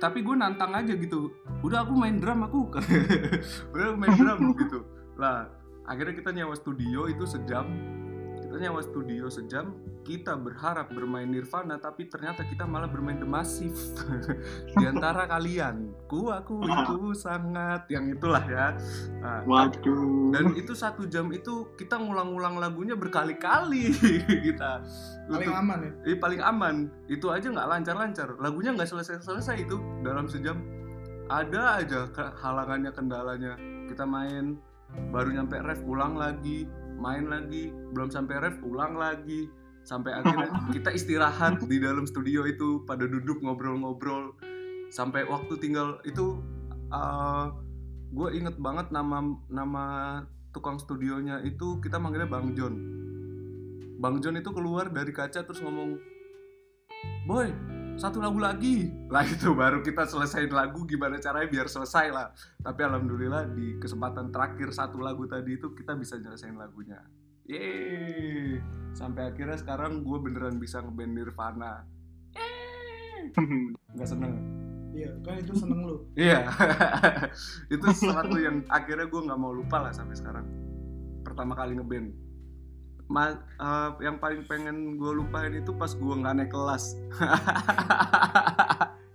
Tapi 0.00 0.24
gue 0.24 0.32
nantang 0.32 0.72
aja 0.72 0.96
gitu 0.96 1.28
udah 1.60 1.84
aku 1.84 1.92
main 1.92 2.16
drum 2.16 2.48
aku. 2.48 2.72
Udah 3.76 3.92
main 3.92 4.16
drum 4.16 4.56
gitu. 4.56 4.88
Lah 5.20 5.52
akhirnya 5.84 6.16
kita 6.16 6.32
nyewa 6.32 6.56
studio 6.56 7.12
itu 7.12 7.28
sejam 7.28 7.68
kita 8.54 8.70
nyewa 8.70 8.86
studio 8.86 9.26
sejam 9.26 9.74
kita 10.06 10.38
berharap 10.38 10.86
bermain 10.94 11.26
Nirvana 11.26 11.74
tapi 11.74 12.06
ternyata 12.06 12.46
kita 12.46 12.62
malah 12.62 12.86
bermain 12.86 13.18
The 13.18 13.26
Massive. 13.26 13.74
Di 14.78 14.86
antara 14.86 15.26
kalian 15.26 15.90
ku 16.06 16.30
aku 16.30 16.62
itu 16.62 17.18
sangat 17.18 17.90
yang 17.90 18.06
itulah 18.14 18.46
ya. 18.46 18.78
Nah, 19.18 19.42
Waduh. 19.42 20.30
dan 20.30 20.54
itu 20.54 20.70
satu 20.70 21.10
jam 21.10 21.34
itu 21.34 21.66
kita 21.74 21.98
ngulang-ngulang 21.98 22.62
lagunya 22.62 22.94
berkali-kali 22.94 23.90
kita. 24.46 24.86
Paling 25.26 25.50
Untuk- 25.50 25.58
aman 25.58 25.78
ya? 25.82 25.92
Eh, 26.06 26.16
paling 26.22 26.38
aman. 26.46 26.76
Itu 27.10 27.34
aja 27.34 27.50
nggak 27.50 27.66
lancar-lancar. 27.74 28.38
Lagunya 28.38 28.70
nggak 28.70 28.86
selesai-selesai 28.86 29.66
itu 29.66 29.82
dalam 30.06 30.30
sejam. 30.30 30.62
Ada 31.26 31.82
aja 31.82 32.06
halangannya 32.38 32.94
kendalanya. 32.94 33.58
Kita 33.90 34.06
main 34.06 34.62
baru 35.10 35.34
nyampe 35.34 35.58
ref 35.58 35.82
ulang 35.82 36.14
lagi 36.14 36.70
main 37.04 37.28
lagi 37.28 37.68
belum 37.92 38.08
sampai 38.08 38.40
ref 38.40 38.56
ulang 38.64 38.96
lagi. 38.96 39.52
Sampai 39.84 40.16
akhirnya 40.16 40.48
kita 40.74 40.96
istirahat 40.96 41.60
di 41.68 41.76
dalam 41.76 42.08
studio 42.08 42.48
itu 42.48 42.80
pada 42.88 43.04
duduk 43.04 43.44
ngobrol-ngobrol. 43.44 44.32
Sampai 44.88 45.28
waktu 45.28 45.60
tinggal 45.60 46.00
itu 46.08 46.40
gue 48.14 48.28
inget 48.30 48.56
banget 48.62 48.94
nama 48.94 49.18
nama 49.50 49.84
tukang 50.54 50.78
studionya 50.78 51.42
itu 51.42 51.82
kita 51.84 52.00
manggilnya 52.00 52.30
Bang 52.30 52.56
John. 52.56 52.74
Bang 54.00 54.24
John 54.24 54.40
itu 54.40 54.48
keluar 54.54 54.88
dari 54.88 55.12
kaca 55.12 55.44
terus 55.44 55.60
ngomong 55.60 56.00
boy 57.28 57.73
satu 57.94 58.18
lagu 58.18 58.38
lagi. 58.42 58.90
Lah 59.06 59.22
itu 59.22 59.54
baru 59.54 59.80
kita 59.80 60.06
selesaiin 60.06 60.50
lagu 60.50 60.82
gimana 60.86 61.18
caranya 61.22 61.46
biar 61.46 61.66
selesai 61.70 62.10
lah. 62.10 62.34
Tapi 62.62 62.80
alhamdulillah 62.82 63.54
di 63.54 63.78
kesempatan 63.78 64.34
terakhir 64.34 64.74
satu 64.74 64.98
lagu 64.98 65.24
tadi 65.30 65.54
itu 65.54 65.70
kita 65.72 65.94
bisa 65.94 66.18
nyelesain 66.18 66.58
lagunya. 66.58 66.98
Yeay. 67.46 68.58
Sampai 68.96 69.30
akhirnya 69.30 69.58
sekarang 69.58 70.02
gue 70.02 70.18
beneran 70.18 70.58
bisa 70.58 70.82
ngeband 70.82 71.12
Nirvana. 71.14 71.86
Nggak 73.94 74.08
seneng? 74.08 74.34
Iya 74.94 75.10
kan 75.26 75.34
itu 75.42 75.52
seneng 75.58 75.80
lu. 75.82 75.96
Iya, 76.14 76.46
itu 77.74 77.86
sesuatu 77.90 78.38
yang 78.38 78.62
akhirnya 78.70 79.10
gue 79.10 79.20
nggak 79.26 79.40
mau 79.40 79.50
lupa 79.50 79.82
lah 79.82 79.92
sampai 79.94 80.14
sekarang. 80.14 80.46
Pertama 81.26 81.58
kali 81.58 81.74
ngeband, 81.74 82.14
Ma, 83.04 83.36
eh, 83.36 83.90
yang 84.00 84.16
paling 84.16 84.48
pengen 84.48 84.96
gue 84.96 85.12
lupain 85.12 85.52
itu 85.52 85.70
pas 85.76 85.92
gue 85.92 86.14
nggak 86.14 86.34
naik 86.40 86.50
kelas. 86.50 86.96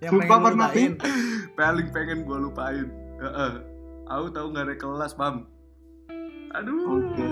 yang 0.06 0.14
Sumpah 0.14 0.30
pengen 0.30 0.40
lu 0.40 0.46
pernah 0.46 0.70
lupain 0.70 0.92
paling 1.58 1.88
pengen 1.90 2.20
gue 2.24 2.38
lupain. 2.38 2.86
Heeh. 3.20 3.54
Aku 4.10 4.26
tahu 4.34 4.48
nggak 4.54 4.66
naik 4.74 4.82
kelas, 4.82 5.14
pam. 5.18 5.50
Aduh. 6.54 7.02
Oke. 7.02 7.28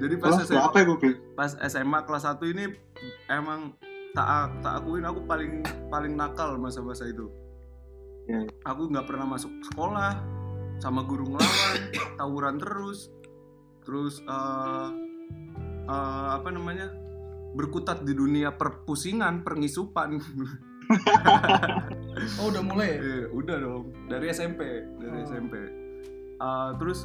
Jadi 0.00 0.14
pas 0.16 0.32
Kelas 0.32 0.48
SMA, 0.48 0.56
berapa 0.56 0.78
ya 0.80 0.84
gue? 0.88 1.12
pas 1.36 1.50
SMA 1.68 1.98
kelas 2.08 2.24
1 2.24 2.52
ini 2.56 2.64
emang 3.28 3.76
tak 4.16 4.48
tak 4.64 4.80
akuin 4.80 5.04
aku 5.04 5.20
paling 5.28 5.60
paling 5.92 6.16
nakal 6.16 6.56
masa-masa 6.56 7.04
itu. 7.04 7.28
Ya. 8.24 8.48
Aku 8.64 8.88
nggak 8.88 9.04
pernah 9.04 9.28
masuk 9.28 9.52
sekolah, 9.68 10.16
sama 10.80 11.04
guru 11.04 11.28
ngelawan, 11.28 11.76
tawuran 12.18 12.56
terus, 12.56 13.12
terus 13.84 14.24
eh 14.24 15.09
eh, 15.90 16.28
apa 16.38 16.48
namanya 16.54 16.94
berkutat 17.54 18.06
di 18.06 18.14
dunia 18.14 18.54
perpusingan, 18.54 19.42
pengisupan. 19.42 20.22
oh 22.38 22.46
udah 22.50 22.62
mulai 22.62 22.94
ya? 22.94 22.98
Eh, 22.98 23.24
udah 23.34 23.56
dong. 23.58 23.84
Dari 24.06 24.30
SMP 24.30 24.86
dari 24.98 25.18
Oh. 25.22 25.26
SMP 25.26 25.54
Uh, 26.40 26.72
terus 26.80 27.04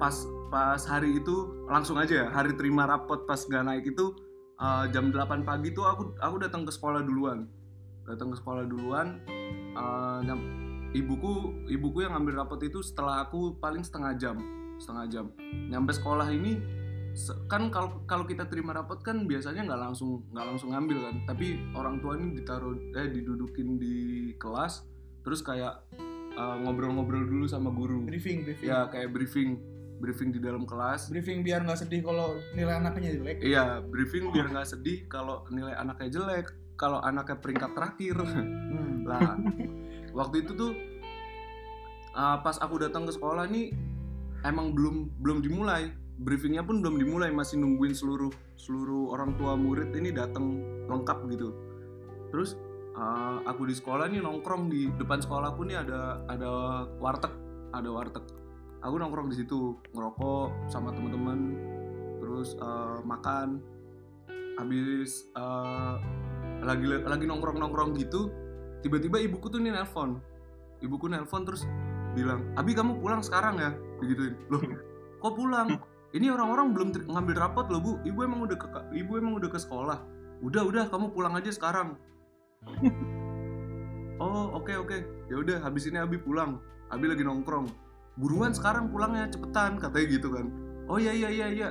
pas 0.00 0.16
pas 0.48 0.80
hari 0.88 1.20
itu 1.20 1.68
langsung 1.68 2.00
aja 2.00 2.24
ya 2.24 2.26
hari 2.32 2.56
terima 2.56 2.88
rapot 2.88 3.28
pas 3.28 3.36
nggak 3.36 3.64
naik 3.68 3.84
itu 3.92 4.16
uh, 4.56 4.88
jam 4.88 5.12
8 5.12 5.44
pagi 5.44 5.76
tuh 5.76 5.84
aku 5.84 6.16
aku 6.16 6.40
datang 6.40 6.64
ke 6.64 6.72
sekolah 6.72 7.04
duluan. 7.04 7.52
Datang 8.08 8.32
ke 8.32 8.40
sekolah 8.40 8.64
duluan 8.64 9.20
uh, 9.76 10.24
ibuku 10.96 11.52
ibuku 11.68 12.00
yang 12.00 12.16
ngambil 12.16 12.48
rapot 12.48 12.64
itu 12.64 12.80
setelah 12.80 13.28
aku 13.28 13.60
paling 13.60 13.84
setengah 13.84 14.16
jam 14.16 14.40
setengah 14.80 15.04
jam. 15.12 15.26
Nyampe 15.68 15.92
sekolah 15.92 16.32
ini 16.32 16.56
kan 17.46 17.68
kalau 17.68 18.02
kalau 18.08 18.24
kita 18.24 18.48
terima 18.48 18.72
rapot 18.72 19.00
kan 19.04 19.28
biasanya 19.28 19.68
nggak 19.68 19.80
langsung 19.80 20.24
nggak 20.32 20.46
langsung 20.48 20.68
ngambil 20.72 20.98
kan. 21.08 21.14
Tapi 21.28 21.60
orang 21.76 22.00
tua 22.00 22.16
ini 22.16 22.36
ditaruh 22.40 22.74
eh 22.96 23.08
didudukin 23.12 23.76
di 23.76 23.96
kelas 24.40 24.88
terus 25.22 25.44
kayak 25.44 25.86
uh, 26.34 26.56
ngobrol-ngobrol 26.64 27.24
dulu 27.24 27.46
sama 27.46 27.70
guru. 27.70 28.04
Briefing 28.08 28.44
briefing. 28.48 28.68
Ya 28.68 28.88
kayak 28.88 29.12
briefing 29.12 29.60
briefing 30.02 30.34
di 30.34 30.40
dalam 30.42 30.66
kelas. 30.66 31.12
Briefing 31.12 31.46
biar 31.46 31.62
nggak 31.62 31.86
sedih 31.86 32.02
kalau 32.02 32.34
nilai 32.56 32.80
anaknya 32.80 33.14
jelek. 33.14 33.38
Iya 33.44 33.84
briefing 33.84 34.32
biar 34.34 34.50
nggak 34.50 34.68
sedih 34.68 35.06
kalau 35.06 35.46
nilai 35.52 35.76
anaknya 35.76 36.20
jelek 36.20 36.50
kalau 36.74 36.98
anaknya 36.98 37.38
peringkat 37.38 37.70
terakhir. 37.76 38.16
Hmm. 38.18 39.04
lah 39.08 39.34
waktu 40.14 40.46
itu 40.46 40.52
tuh 40.54 40.72
uh, 42.14 42.38
pas 42.40 42.56
aku 42.60 42.82
datang 42.82 43.08
ke 43.08 43.12
sekolah 43.12 43.48
nih 43.50 43.72
emang 44.46 44.74
belum 44.74 45.10
belum 45.22 45.38
dimulai 45.42 45.90
briefingnya 46.20 46.60
pun 46.60 46.84
belum 46.84 47.00
dimulai 47.00 47.32
masih 47.32 47.60
nungguin 47.62 47.96
seluruh 47.96 48.30
seluruh 48.60 49.16
orang 49.16 49.32
tua 49.40 49.56
murid 49.56 49.96
ini 49.96 50.12
datang 50.12 50.60
lengkap 50.86 51.24
gitu. 51.32 51.56
Terus 52.28 52.56
uh, 52.96 53.40
aku 53.48 53.68
di 53.68 53.74
sekolah 53.76 54.08
nih 54.12 54.20
nongkrong 54.20 54.68
di 54.68 54.92
depan 55.00 55.20
sekolahku 55.24 55.64
nih 55.64 55.80
ada 55.80 56.20
ada 56.28 56.50
warteg 57.00 57.32
ada 57.72 57.88
warteg. 57.88 58.24
Aku 58.82 58.98
nongkrong 58.98 59.30
di 59.30 59.36
situ 59.38 59.78
ngerokok 59.94 60.68
sama 60.68 60.92
teman-teman 60.92 61.38
terus 62.20 62.58
uh, 62.60 63.00
makan. 63.06 63.62
Habis 64.60 65.32
uh, 65.32 65.96
lagi 66.62 66.86
lagi 66.86 67.24
nongkrong 67.24 67.56
nongkrong 67.56 67.96
gitu 67.96 68.28
tiba-tiba 68.84 69.22
ibuku 69.22 69.48
tuh 69.48 69.58
nih 69.62 69.72
nelpon. 69.72 70.20
Ibuku 70.82 71.08
nelpon 71.08 71.46
terus 71.46 71.64
bilang 72.12 72.52
abi 72.58 72.76
kamu 72.76 73.00
pulang 73.00 73.24
sekarang 73.24 73.56
ya? 73.58 73.70
Digituin. 74.02 74.36
Loh 74.52 74.60
kok 75.22 75.38
pulang 75.38 75.78
ini 76.12 76.28
orang-orang 76.28 76.76
belum 76.76 76.88
ngambil 77.08 77.36
rapot 77.40 77.66
loh 77.72 77.80
bu. 77.80 77.92
Ibu 78.04 78.18
emang 78.20 78.44
udah 78.44 78.56
ke 78.60 78.68
ibu 78.92 79.16
emang 79.16 79.40
udah 79.40 79.48
ke 79.48 79.56
sekolah. 79.56 79.98
Udah 80.44 80.62
udah 80.68 80.84
kamu 80.92 81.08
pulang 81.16 81.34
aja 81.36 81.50
sekarang. 81.52 81.96
Oh 84.22 84.54
oke 84.54 84.70
oke. 84.86 85.02
Ya 85.26 85.34
udah 85.42 85.58
habis 85.66 85.90
ini 85.90 85.98
abi 85.98 86.14
pulang. 86.14 86.62
Abi 86.94 87.10
lagi 87.10 87.26
nongkrong. 87.26 87.66
Buruan 88.14 88.54
sekarang 88.54 88.94
pulangnya 88.94 89.26
cepetan 89.26 89.82
katanya 89.82 90.06
gitu 90.14 90.30
kan. 90.30 90.46
Oh 90.86 90.94
iya 90.94 91.10
iya 91.10 91.26
iya 91.26 91.46
iya. 91.50 91.68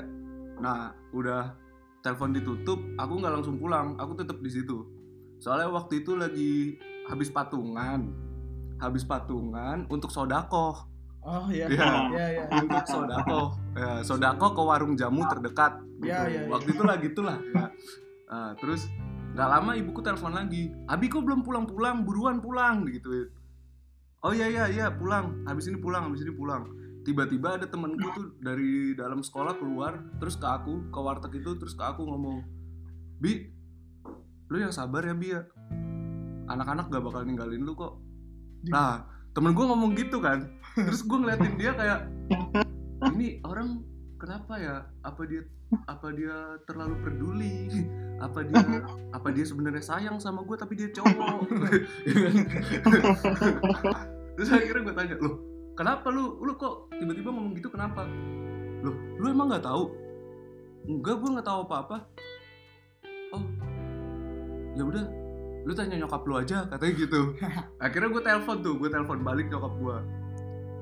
Nah 0.60 0.92
udah. 1.16 1.56
Telepon 2.04 2.36
ditutup 2.36 2.82
aku 3.00 3.24
nggak 3.24 3.40
langsung 3.40 3.56
pulang. 3.56 3.96
Aku 4.04 4.20
tetap 4.20 4.44
di 4.44 4.52
situ. 4.52 4.84
Soalnya 5.40 5.72
waktu 5.72 6.04
itu 6.04 6.12
lagi 6.20 6.76
habis 7.08 7.32
patungan. 7.32 8.12
Habis 8.84 9.08
patungan 9.08 9.88
untuk 9.88 10.12
sodakoh 10.12 10.91
Oh 11.22 11.46
iya. 11.54 11.70
Iya. 11.70 11.90
Iya 12.10 12.28
iya. 12.34 12.44
untuk 12.50 12.86
sodako 12.90 13.42
ya, 13.78 14.02
sodako 14.02 14.48
ke 14.58 14.62
warung 14.66 14.94
jamu 14.98 15.22
terdekat 15.30 15.78
gitu. 16.02 16.10
Iya, 16.10 16.20
iya, 16.26 16.42
iya. 16.46 16.50
waktu 16.50 16.70
itu 16.74 16.84
lah 16.84 16.96
gitulah 16.98 17.38
ya. 17.38 17.66
Nah, 18.32 18.52
terus 18.58 18.90
nggak 19.32 19.48
lama 19.48 19.72
ibuku 19.80 20.04
telepon 20.04 20.36
lagi 20.36 20.76
abi 20.92 21.08
kok 21.08 21.24
belum 21.24 21.40
pulang-pulang 21.48 22.04
buruan 22.04 22.44
pulang 22.44 22.84
gitu 22.92 23.32
oh 24.28 24.36
iya 24.36 24.52
iya 24.52 24.66
iya 24.68 24.86
pulang 24.92 25.48
habis 25.48 25.72
ini 25.72 25.80
pulang 25.80 26.12
habis 26.12 26.28
ini 26.28 26.36
pulang 26.36 26.68
tiba-tiba 27.08 27.56
ada 27.56 27.66
temenku 27.66 28.12
tuh 28.12 28.28
dari 28.44 28.92
dalam 28.94 29.24
sekolah 29.24 29.56
keluar 29.56 30.04
terus 30.20 30.36
ke 30.36 30.44
aku 30.44 30.92
ke 30.92 31.00
warteg 31.00 31.40
itu 31.40 31.56
terus 31.56 31.74
ke 31.74 31.84
aku 31.84 32.04
ngomong 32.04 32.44
bi 33.24 33.48
lu 34.52 34.60
yang 34.60 34.76
sabar 34.76 35.08
ya 35.08 35.16
bi 35.16 35.32
ya 35.32 35.48
anak-anak 36.52 36.92
gak 36.92 37.00
bakal 37.02 37.24
ninggalin 37.24 37.64
lu 37.64 37.72
kok 37.72 38.04
nah 38.68 39.08
temen 39.32 39.56
gue 39.56 39.64
ngomong 39.64 39.96
gitu 39.96 40.20
kan 40.20 40.44
terus 40.76 41.04
gue 41.04 41.18
ngeliatin 41.20 41.54
dia 41.60 41.72
kayak 41.76 42.00
ini 43.12 43.44
orang 43.44 43.84
kenapa 44.22 44.54
ya? 44.62 44.76
Apa 45.02 45.26
dia 45.26 45.42
apa 45.90 46.14
dia 46.14 46.62
terlalu 46.70 46.96
peduli? 47.02 47.58
Apa 48.22 48.46
dia 48.46 48.62
apa 49.12 49.28
dia 49.34 49.46
sebenarnya 49.48 49.82
sayang 49.82 50.22
sama 50.22 50.46
gue 50.46 50.54
tapi 50.54 50.78
dia 50.78 50.94
cowok? 50.94 51.50
Terus 54.38 54.50
akhirnya 54.54 54.82
gue 54.86 54.96
tanya 54.96 55.16
loh 55.20 55.42
kenapa 55.74 56.08
lu? 56.14 56.38
Lu 56.46 56.54
kok 56.56 56.94
tiba-tiba 56.96 57.34
ngomong 57.34 57.58
gitu 57.58 57.74
kenapa? 57.74 58.06
Loh 58.86 58.96
lu 59.18 59.26
emang 59.28 59.50
nggak 59.52 59.66
tahu? 59.66 59.90
Enggak 60.86 61.16
gue 61.20 61.30
nggak 61.36 61.48
tahu 61.50 61.60
apa-apa. 61.66 61.98
Oh 63.34 63.44
ya 64.78 64.88
udah 64.88 65.04
lu 65.62 65.74
tanya 65.76 66.00
nyokap 66.00 66.24
lu 66.30 66.40
aja 66.40 66.64
katanya 66.70 66.94
gitu. 66.96 67.34
Akhirnya 67.82 68.10
gue 68.14 68.22
telepon 68.24 68.62
tuh 68.62 68.78
gue 68.78 68.90
telepon 68.94 69.20
balik 69.26 69.50
nyokap 69.50 69.74
gue 69.82 69.98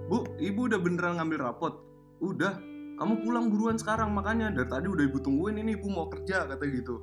bu 0.10 0.26
ibu 0.42 0.66
udah 0.66 0.80
beneran 0.82 1.22
ngambil 1.22 1.46
rapot? 1.46 1.74
Udah. 2.20 2.58
Kamu 3.00 3.24
pulang 3.24 3.48
buruan 3.48 3.80
sekarang 3.80 4.12
makanya 4.12 4.52
dari 4.52 4.68
tadi 4.68 4.92
udah 4.92 5.06
ibu 5.08 5.24
tungguin 5.24 5.62
ini 5.62 5.80
ibu 5.80 5.88
mau 5.88 6.12
kerja 6.12 6.50
katanya 6.50 6.84
gitu. 6.84 7.00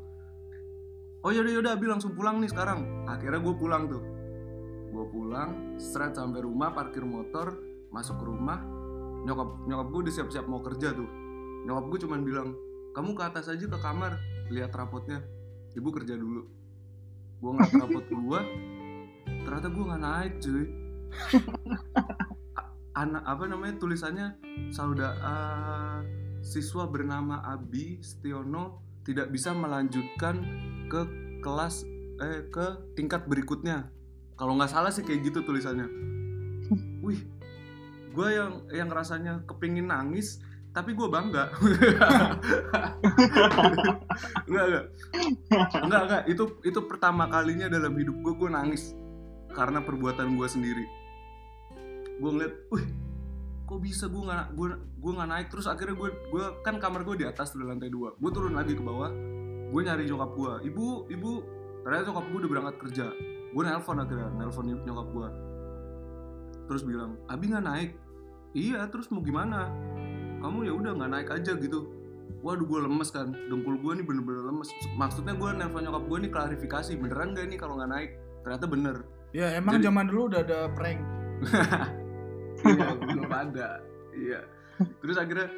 Oh 1.25 1.33
yaudah 1.33 1.53
yaudah 1.57 1.73
abi 1.73 1.87
langsung 1.89 2.13
pulang 2.13 2.43
nih 2.43 2.53
sekarang. 2.53 3.09
Akhirnya 3.09 3.41
gue 3.41 3.55
pulang 3.57 3.89
tuh. 3.89 4.03
Gue 4.93 5.05
pulang 5.09 5.81
straight 5.81 6.13
sampai 6.13 6.45
rumah 6.45 6.77
parkir 6.77 7.01
motor 7.01 7.57
masuk 7.89 8.21
ke 8.21 8.25
rumah. 8.29 8.61
Nyokap 9.25 9.65
nyokap 9.65 9.87
gue 9.89 10.01
udah 10.05 10.15
siap-siap 10.21 10.45
mau 10.45 10.61
kerja 10.61 10.93
tuh. 10.93 11.09
Nyokap 11.65 11.85
gue 11.89 11.99
cuman 12.05 12.21
bilang 12.21 12.49
kamu 12.93 13.17
ke 13.17 13.23
atas 13.25 13.49
aja 13.49 13.65
ke 13.65 13.79
kamar 13.81 14.21
lihat 14.53 14.77
rapotnya. 14.77 15.25
Ibu 15.73 15.89
kerja 15.97 16.13
dulu. 16.13 16.45
Gue 17.41 17.51
ngeliat 17.57 17.73
rapot 17.73 18.05
gue 18.05 18.41
ternyata 19.47 19.69
gue 19.71 19.85
nggak 19.87 20.03
naik 20.03 20.35
cuy 20.43 20.65
anak 22.97 23.23
apa 23.29 23.45
namanya 23.45 23.76
tulisannya 23.76 24.41
saudara 24.73 25.37
siswa 26.41 26.88
bernama 26.88 27.45
Abi 27.45 28.00
Stiono 28.00 28.81
tidak 29.05 29.29
bisa 29.29 29.53
melanjutkan 29.53 30.41
ke 30.88 31.05
kelas 31.45 31.85
eh 32.17 32.49
ke 32.49 32.97
tingkat 32.97 33.29
berikutnya. 33.29 33.93
Kalau 34.41 34.57
nggak 34.57 34.73
salah 34.73 34.88
sih 34.88 35.05
kayak 35.05 35.29
gitu 35.29 35.45
tulisannya. 35.45 35.87
Wih 37.05 37.21
gue 38.17 38.29
yang 38.33 38.65
yang 38.73 38.88
rasanya 38.88 39.45
kepingin 39.45 39.93
nangis 39.93 40.41
tapi 40.73 40.97
gue 40.97 41.09
bangga. 41.09 41.53
Enggak 44.49 44.65
enggak 44.65 44.85
enggak 45.85 46.03
enggak 46.09 46.23
itu 46.33 46.45
itu 46.65 46.81
pertama 46.88 47.29
kalinya 47.29 47.69
dalam 47.69 47.93
hidup 47.93 48.17
gue 48.25 48.33
gue 48.41 48.49
nangis 48.49 48.97
karena 49.53 49.85
perbuatan 49.85 50.37
gue 50.37 50.49
sendiri 50.49 50.85
gue 52.16 52.30
ngeliat 52.32 52.54
wih 52.73 52.87
kok 53.66 53.82
bisa 53.82 54.06
gue 54.06 54.23
nggak 54.23 54.54
gue 54.54 54.68
gue 54.78 55.12
nggak 55.12 55.28
naik? 55.28 55.46
Terus 55.50 55.66
akhirnya 55.66 55.98
gue 55.98 56.09
gue 56.31 56.44
kan 56.62 56.79
kamar 56.79 57.02
gue 57.02 57.16
di 57.18 57.26
atas 57.26 57.50
di 57.50 57.61
lantai 57.66 57.90
dua. 57.90 58.14
Gue 58.14 58.31
turun 58.31 58.55
lagi 58.55 58.79
ke 58.79 58.83
bawah 58.83 59.11
gue 59.66 59.81
nyari 59.83 60.07
nyokap 60.07 60.31
gue 60.38 60.52
ibu 60.70 61.11
ibu. 61.11 61.33
Ternyata 61.83 62.14
nyokap 62.14 62.24
gue 62.31 62.38
udah 62.46 62.50
berangkat 62.50 62.76
kerja. 62.87 63.07
Gue 63.50 63.62
nelpon 63.66 63.98
akhirnya 63.98 64.29
nelpon 64.38 64.64
nyokap 64.70 65.09
gue 65.11 65.29
terus 66.66 66.83
bilang 66.83 67.18
abi 67.26 67.50
nggak 67.50 67.66
naik? 67.66 67.90
Iya 68.55 68.87
terus 68.87 69.11
mau 69.11 69.22
gimana? 69.22 69.70
Kamu 70.42 70.62
ya 70.62 70.72
udah 70.74 70.94
nggak 70.94 71.11
naik 71.11 71.29
aja 71.35 71.59
gitu. 71.59 71.90
Waduh 72.46 72.66
gue 72.70 72.81
lemes 72.87 73.11
kan. 73.11 73.35
Dengkul 73.50 73.83
gue 73.83 73.92
nih 73.98 74.07
bener-bener 74.07 74.46
lemes. 74.46 74.70
Maksudnya 74.94 75.35
gue 75.35 75.50
nelpon 75.59 75.83
nyokap 75.83 76.07
gue 76.07 76.18
nih 76.22 76.31
klarifikasi 76.31 76.92
beneran 77.02 77.35
gak 77.35 77.50
ini 77.50 77.59
kalau 77.59 77.74
nggak 77.83 77.90
naik? 77.90 78.11
Ternyata 78.46 78.66
bener. 78.70 78.96
Ya 79.35 79.59
emang 79.59 79.83
Jadi- 79.83 79.90
zaman 79.90 80.05
dulu 80.07 80.22
udah 80.31 80.40
ada 80.46 80.59
prank. 80.70 81.00
iya 82.64 82.88
belum 83.12 83.29
ada 83.29 83.69
iya 84.16 84.40
terus 85.01 85.16
akhirnya 85.16 85.49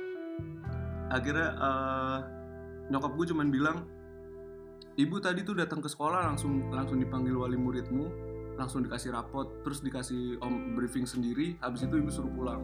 akhirnya 1.09 1.49
eh, 1.55 2.19
nyokap 2.89 3.13
gue 3.15 3.27
cuman 3.31 3.49
bilang 3.49 3.79
ibu 4.97 5.17
tadi 5.21 5.45
tuh 5.45 5.55
datang 5.55 5.79
ke 5.79 5.89
sekolah 5.89 6.33
langsung 6.33 6.73
langsung 6.73 6.99
dipanggil 6.99 7.39
wali 7.39 7.55
muridmu 7.55 8.11
langsung 8.59 8.83
dikasih 8.83 9.15
rapot 9.15 9.63
terus 9.63 9.79
dikasih 9.81 10.43
om 10.43 10.75
briefing 10.75 11.07
sendiri 11.07 11.55
habis 11.63 11.87
itu 11.87 11.95
ibu 11.95 12.11
suruh 12.11 12.33
pulang 12.35 12.63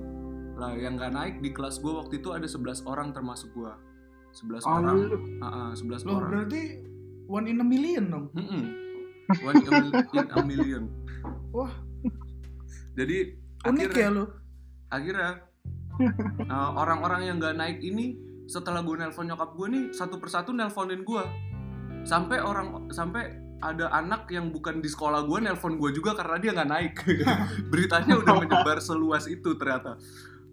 lah 0.55 0.75
yang 0.75 0.99
gak 0.99 1.15
naik 1.15 1.39
di 1.39 1.51
kelas 1.51 1.79
gue 1.79 1.91
waktu 1.91 2.19
itu 2.19 2.31
ada 2.31 2.47
11 2.47 2.87
orang 2.87 3.11
termasuk 3.11 3.51
gue 3.55 3.71
11 4.35 4.67
orang 4.67 4.97
Oh, 4.99 5.47
Ah, 5.47 5.71
ah, 5.71 5.73
11 5.75 6.03
Loh 6.03 6.19
orang 6.19 6.31
berarti 6.31 6.63
one 7.31 7.47
in 7.47 7.59
a 7.63 7.67
million 7.67 8.05
dong. 8.11 8.27
Mm-mm. 8.35 8.65
One 9.41 9.55
in 9.57 9.67
a 9.67 9.73
mil- 9.81 10.05
in 10.13 10.29
a 10.29 10.39
million. 10.45 10.83
Wah. 11.55 11.71
Jadi 12.95 13.39
Unik 13.65 13.91
akhirnya, 13.91 14.05
ya 14.05 14.09
lu. 14.13 14.25
akhirnya 14.93 15.31
uh, 16.53 16.71
orang-orang 16.83 17.21
yang 17.33 17.37
nggak 17.41 17.57
naik 17.57 17.79
ini 17.81 18.21
setelah 18.45 18.85
gue 18.85 18.93
nelpon 19.01 19.25
nyokap 19.25 19.57
gue 19.57 19.67
nih 19.73 19.85
satu 19.97 20.21
persatu 20.21 20.53
nelponin 20.53 21.01
gue 21.01 21.25
sampai 22.05 22.45
orang 22.45 22.93
sampai 22.93 23.45
ada 23.65 23.89
anak 23.97 24.29
yang 24.29 24.53
bukan 24.53 24.85
di 24.85 24.93
sekolah 24.93 25.25
gue 25.25 25.39
nelpon 25.41 25.81
gue 25.81 25.91
juga 25.97 26.13
karena 26.13 26.37
dia 26.37 26.51
nggak 26.53 26.71
naik. 26.71 26.93
Beritanya 27.73 28.21
udah 28.21 28.35
menyebar 28.45 28.79
seluas 28.85 29.25
itu 29.25 29.57
ternyata. 29.57 29.97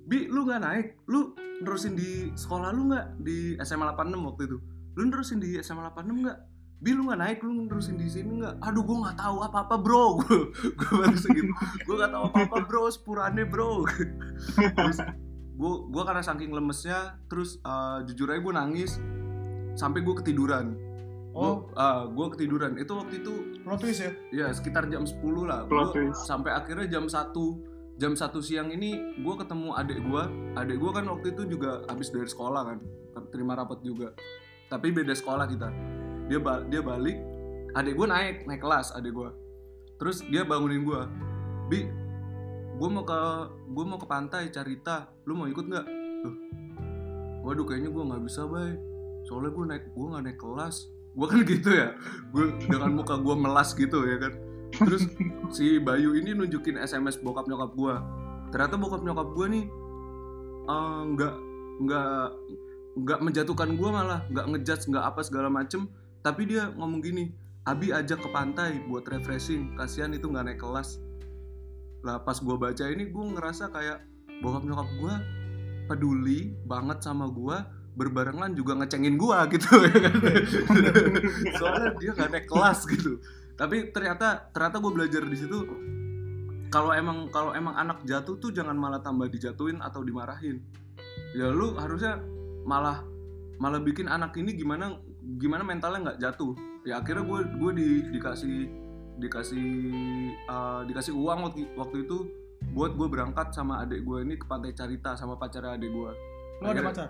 Bi 0.08 0.32
lu 0.32 0.48
nggak 0.48 0.62
naik? 0.64 0.88
Lu 1.12 1.36
nerusin 1.60 2.00
di 2.00 2.32
sekolah 2.32 2.72
lu 2.72 2.88
nggak? 2.88 3.20
Di 3.20 3.60
SMA 3.68 3.92
86 3.92 4.16
waktu 4.32 4.42
itu. 4.48 4.58
Lu 4.96 5.04
nerusin 5.12 5.44
di 5.44 5.60
SMA 5.60 5.92
86 5.92 6.24
nggak 6.24 6.38
bi 6.82 6.98
lu 6.98 7.06
nggak 7.06 7.20
naik 7.22 7.40
lu 7.46 7.70
nerusin 7.70 7.94
di 7.94 8.10
sini 8.10 8.42
nggak? 8.42 8.58
Aduh 8.66 8.82
gue 8.82 8.98
nggak 9.06 9.18
tahu 9.22 9.38
apa 9.46 9.58
apa 9.70 9.76
bro. 9.78 10.18
Gue 10.82 10.94
baru 10.98 11.14
segitu. 11.14 11.54
Gue 11.86 11.96
nggak 12.02 12.10
tahu 12.10 12.24
apa 12.34 12.40
apa 12.50 12.58
bro 12.66 12.90
sepurane 12.90 13.46
bro. 13.46 13.86
Terus 14.82 14.98
gue 15.62 15.74
gue 15.94 16.04
karena 16.04 16.26
saking 16.26 16.50
lemesnya 16.50 17.22
terus 17.30 17.62
uh, 17.62 18.02
jujur 18.02 18.34
aja 18.34 18.42
gue 18.42 18.54
nangis 18.58 18.98
sampai 19.78 20.02
gue 20.02 20.16
ketiduran. 20.26 20.74
Oh, 21.38 21.70
gue 21.70 22.18
gue 22.18 22.28
ketiduran. 22.34 22.74
Itu 22.82 22.98
waktu 22.98 23.22
itu 23.22 23.62
plot 23.62 23.86
twist 23.86 24.02
ya. 24.02 24.12
ya 24.34 24.48
sekitar 24.50 24.90
jam 24.90 25.06
10 25.06 25.22
lah. 25.46 25.70
Plot 25.70 25.94
Gua 25.94 25.94
twist. 25.94 26.26
sampai 26.26 26.50
akhirnya 26.58 26.98
jam 26.98 27.06
1 27.06 27.30
jam 28.02 28.18
1 28.18 28.26
siang 28.42 28.74
ini 28.74 29.22
gue 29.22 29.36
ketemu 29.38 29.78
adik 29.78 30.02
gue 30.02 30.24
adik 30.58 30.82
gue 30.82 30.92
kan 30.98 31.06
waktu 31.06 31.38
itu 31.38 31.46
juga 31.46 31.86
habis 31.86 32.10
dari 32.10 32.26
sekolah 32.26 32.74
kan 32.74 32.78
terima 33.30 33.54
rapat 33.54 33.86
juga. 33.86 34.18
Tapi 34.66 34.90
beda 34.90 35.14
sekolah 35.14 35.46
kita 35.46 36.01
dia 36.32 36.40
ba- 36.40 36.64
dia 36.64 36.80
balik 36.80 37.20
adik 37.76 38.00
gue 38.00 38.08
naik 38.08 38.48
naik 38.48 38.64
kelas 38.64 38.96
adik 38.96 39.12
gue 39.12 39.30
terus 40.00 40.24
dia 40.32 40.48
bangunin 40.48 40.88
gue 40.88 41.02
bi 41.68 41.80
gue 42.82 42.90
mau 42.90 43.04
ke 43.06 43.20
gue 43.76 43.84
mau 43.86 44.00
ke 44.00 44.08
pantai 44.10 44.50
carita 44.50 45.12
lu 45.30 45.38
mau 45.38 45.46
ikut 45.46 45.70
nggak? 45.70 45.86
Loh, 46.26 46.36
waduh 47.46 47.62
kayaknya 47.62 47.94
gue 47.94 48.04
nggak 48.10 48.26
bisa 48.26 48.42
bay. 48.50 48.74
Soalnya 49.30 49.54
gue 49.54 49.66
naik 49.70 49.86
gue 49.94 50.08
nggak 50.10 50.24
naik 50.26 50.40
kelas. 50.42 50.90
Gue 51.14 51.28
kan 51.30 51.40
gitu 51.54 51.70
ya 51.70 51.94
gue 52.34 52.46
dengan 52.66 52.98
muka 52.98 53.22
gue 53.22 53.36
melas 53.38 53.78
gitu 53.78 54.02
ya 54.02 54.18
kan. 54.18 54.34
Terus 54.74 55.06
si 55.54 55.78
Bayu 55.78 56.18
ini 56.18 56.34
nunjukin 56.34 56.82
SMS 56.82 57.22
bokap 57.22 57.46
nyokap 57.46 57.76
gue 57.78 57.96
ternyata 58.52 58.76
bokap 58.76 59.02
nyokap 59.04 59.28
gue 59.32 59.48
nih 59.48 59.66
eh, 60.68 61.02
nggak 61.16 61.34
nggak 61.88 62.26
nggak 62.98 63.20
menjatuhkan 63.24 63.70
gue 63.80 63.90
malah 63.92 64.24
nggak 64.28 64.46
ngejudge 64.52 64.92
nggak 64.92 65.06
apa 65.06 65.22
segala 65.24 65.48
macem 65.48 65.88
tapi 66.22 66.46
dia 66.46 66.70
ngomong 66.78 67.02
gini 67.02 67.26
Abi 67.62 67.94
ajak 67.94 68.26
ke 68.26 68.30
pantai 68.34 68.82
buat 68.90 69.06
refreshing 69.06 69.78
kasihan 69.78 70.10
itu 70.18 70.26
nggak 70.26 70.50
naik 70.50 70.58
kelas. 70.58 70.98
Lah 72.02 72.18
pas 72.26 72.42
gue 72.42 72.58
baca 72.58 72.86
ini 72.90 73.06
gue 73.14 73.26
ngerasa 73.38 73.70
kayak 73.70 74.02
bokap 74.42 74.66
nyokap 74.66 74.90
gue 74.98 75.14
peduli 75.86 76.58
banget 76.66 77.06
sama 77.06 77.30
gue 77.30 77.54
berbarengan 77.94 78.58
juga 78.58 78.82
ngecengin 78.82 79.14
gue 79.14 79.38
gitu. 79.54 79.78
Soalnya 81.54 81.94
dia 82.02 82.12
nggak 82.18 82.30
naik 82.34 82.48
kelas 82.50 82.90
gitu. 82.90 83.22
Tapi 83.54 83.94
ternyata 83.94 84.50
ternyata 84.50 84.82
gue 84.82 84.92
belajar 84.98 85.22
di 85.22 85.38
situ 85.38 85.58
kalau 86.74 86.98
emang 86.98 87.30
kalau 87.30 87.54
emang 87.54 87.78
anak 87.78 88.02
jatuh 88.10 88.42
tuh 88.42 88.50
jangan 88.50 88.74
malah 88.74 89.06
tambah 89.06 89.30
dijatuhin 89.30 89.78
atau 89.86 90.02
dimarahin. 90.02 90.66
Ya 91.38 91.54
lu 91.54 91.78
harusnya 91.78 92.18
malah 92.66 93.06
malah 93.62 93.78
bikin 93.78 94.10
anak 94.10 94.34
ini 94.34 94.58
gimana 94.58 94.98
gimana 95.22 95.62
mentalnya 95.62 96.00
nggak 96.04 96.20
jatuh 96.20 96.54
ya 96.82 96.98
akhirnya 96.98 97.24
gue 97.24 97.40
gue 97.56 97.72
di, 97.74 97.88
dikasih 98.12 98.58
dikasih 99.18 99.70
uh, 100.48 100.82
dikasih 100.84 101.14
uang 101.14 101.40
waktu 101.46 101.62
waktu 101.76 101.98
itu 102.04 102.18
buat 102.72 102.94
gue 102.94 103.06
berangkat 103.06 103.52
sama 103.52 103.82
adik 103.82 104.02
gue 104.02 104.18
ini 104.20 104.34
ke 104.34 104.46
pantai 104.46 104.72
Carita 104.72 105.14
sama 105.14 105.36
pacarnya 105.36 105.78
adik 105.78 105.90
gue 105.90 106.12
Lo 106.60 106.68
ada 106.68 106.82
pacar? 106.84 107.10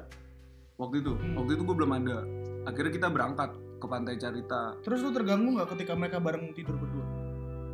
waktu 0.76 0.96
itu 1.00 1.12
Hmm. 1.14 1.36
waktu 1.38 1.52
itu 1.54 1.64
gue 1.64 1.76
belum 1.76 1.92
ada 1.94 2.18
akhirnya 2.64 2.92
kita 2.92 3.08
berangkat 3.08 3.50
ke 3.78 3.88
pantai 3.88 4.16
Carita 4.16 4.76
Terus 4.80 5.00
lu 5.02 5.12
terganggu 5.12 5.50
nggak 5.54 5.70
ketika 5.72 5.94
mereka 5.94 6.18
bareng 6.20 6.52
tidur 6.52 6.76
berdua? 6.76 7.06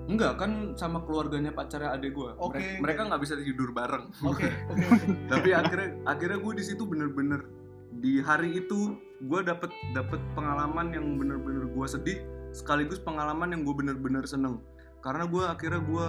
enggak 0.07 0.39
kan 0.39 0.51
sama 0.73 1.03
keluarganya 1.03 1.51
pacarnya 1.51 1.91
adik 1.91 2.13
gue 2.13 2.31
Oke, 2.39 2.79
mereka, 2.79 3.03
nggak 3.03 3.19
bisa 3.19 3.35
tidur 3.35 3.71
bareng 3.71 4.07
Oke, 4.21 4.47
oke, 4.71 4.85
oke. 4.87 5.05
tapi 5.27 5.49
akhirnya 5.51 5.99
akhirnya 6.05 6.39
gue 6.39 6.53
di 6.55 6.63
situ 6.63 6.83
bener-bener 6.83 7.43
di 7.91 8.21
hari 8.21 8.55
itu 8.55 8.95
gue 9.17 9.39
dapet 9.41 9.73
dapet 9.97 10.21
pengalaman 10.37 10.93
yang 10.93 11.17
bener-bener 11.17 11.65
gue 11.65 11.87
sedih 11.89 12.19
sekaligus 12.53 13.01
pengalaman 13.01 13.53
yang 13.53 13.61
gue 13.65 13.75
bener-bener 13.75 14.23
seneng. 14.29 14.61
Karena 15.01 15.25
gue 15.25 15.43
akhirnya 15.45 15.81
gue 15.81 16.07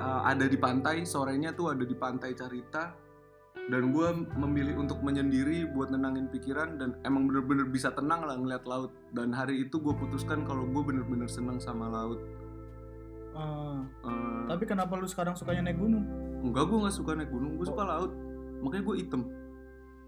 uh, 0.00 0.22
ada 0.24 0.44
di 0.48 0.56
pantai 0.56 1.04
sorenya 1.04 1.52
tuh 1.52 1.72
ada 1.72 1.84
di 1.84 1.96
pantai 1.96 2.32
Carita 2.32 2.96
dan 3.72 3.96
gue 3.96 4.08
memilih 4.36 4.76
untuk 4.76 5.00
menyendiri 5.00 5.64
buat 5.72 5.88
nenangin 5.88 6.28
pikiran 6.28 6.76
dan 6.76 7.00
emang 7.08 7.28
bener-bener 7.28 7.64
bisa 7.68 7.92
tenang 7.92 8.24
lah 8.28 8.36
ngeliat 8.36 8.64
laut. 8.68 8.92
Dan 9.12 9.32
hari 9.32 9.64
itu 9.64 9.80
gue 9.80 9.94
putuskan 9.96 10.44
kalau 10.44 10.68
gue 10.68 10.82
bener-bener 10.84 11.28
seneng 11.28 11.60
sama 11.60 11.88
laut. 11.88 12.20
Ah, 13.34 13.82
Uh, 14.04 14.46
tapi 14.46 14.62
kenapa 14.68 14.94
lu 14.94 15.08
sekarang 15.10 15.34
sukanya 15.34 15.66
naik 15.72 15.80
gunung? 15.80 16.06
enggak 16.44 16.68
gue 16.68 16.76
nggak 16.76 16.94
suka 16.94 17.16
naik 17.16 17.32
gunung 17.32 17.56
gue 17.56 17.66
suka 17.66 17.82
laut. 17.82 18.12
Makanya 18.60 18.84
gue 18.84 18.96
item 19.00 19.22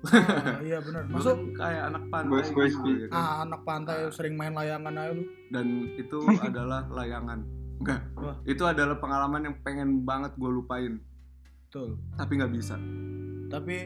Ah, 0.05 0.61
iya 0.61 0.79
benar. 0.79 1.03
Masuk 1.15 1.37
kayak 1.53 1.83
anak 1.89 2.05
pantai 2.07 2.31
Boys, 2.31 2.51
boys, 2.51 2.71
gitu, 2.71 2.85
boys. 2.85 2.99
ya 2.99 3.07
kan. 3.09 3.17
ah, 3.17 3.35
anak 3.43 3.61
pantai 3.63 3.97
sering 4.11 4.35
main 4.35 4.53
layangan 4.53 4.93
aja 4.93 5.13
lu. 5.13 5.25
dan 5.49 5.67
itu 5.95 6.19
adalah 6.47 6.85
layangan 6.89 7.39
enggak 7.77 8.01
Wah. 8.15 8.37
itu 8.45 8.63
adalah 8.63 8.97
pengalaman 8.97 9.43
yang 9.45 9.57
pengen 9.61 10.01
banget 10.03 10.33
gue 10.35 10.51
lupain 10.51 10.97
Betul. 11.65 11.97
tapi 12.15 12.33
nggak 12.35 12.53
bisa 12.53 12.77
Tapi 13.47 13.77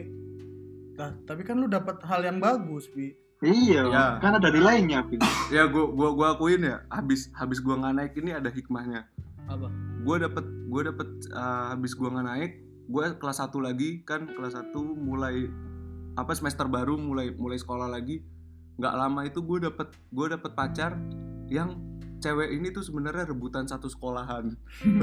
Nah, 0.91 1.17
tapi 1.25 1.41
kan 1.41 1.55
lu 1.55 1.65
dapat 1.65 1.97
hal 2.03 2.21
yang 2.21 2.37
bagus, 2.37 2.85
Bi. 2.87 3.09
Iya, 3.41 3.89
Ya. 3.89 4.05
kan 4.19 4.37
ada 4.37 4.47
nilainya, 4.47 5.01
ya 5.49 5.65
gue 5.65 5.85
gua 5.89 6.13
gua 6.13 6.27
akuin 6.31 6.61
ya 6.61 6.85
habis 6.87 7.25
habis 7.33 7.57
gue 7.57 7.73
nggak 7.73 7.95
naik 7.95 8.13
ini 8.15 8.31
ada 8.31 8.47
hikmahnya 8.47 9.09
Apa? 9.43 9.65
gue 9.97 10.15
dapet 10.19 10.45
gue 10.45 10.81
dapet 10.83 11.09
uh, 11.31 11.73
habis 11.73 11.91
gue 11.91 12.05
nggak 12.05 12.27
naik 12.27 12.51
gue 12.85 13.03
kelas 13.17 13.41
1 13.41 13.49
lagi 13.57 13.89
kan 14.01 14.29
kelas 14.29 14.53
1 14.53 14.77
mulai 14.93 15.49
apa 16.15 16.31
semester 16.35 16.67
baru 16.67 16.99
mulai 16.99 17.31
mulai 17.35 17.59
sekolah 17.59 17.87
lagi 17.87 18.23
nggak 18.79 18.95
lama 18.97 19.21
itu 19.27 19.39
gue 19.43 19.67
dapet 19.69 19.87
gue 20.11 20.27
dapet 20.31 20.51
pacar 20.57 20.97
yang 21.51 21.91
cewek 22.21 22.53
ini 22.53 22.69
tuh 22.69 22.85
sebenarnya 22.85 23.33
rebutan 23.33 23.65
satu 23.65 23.89
sekolahan. 23.89 24.53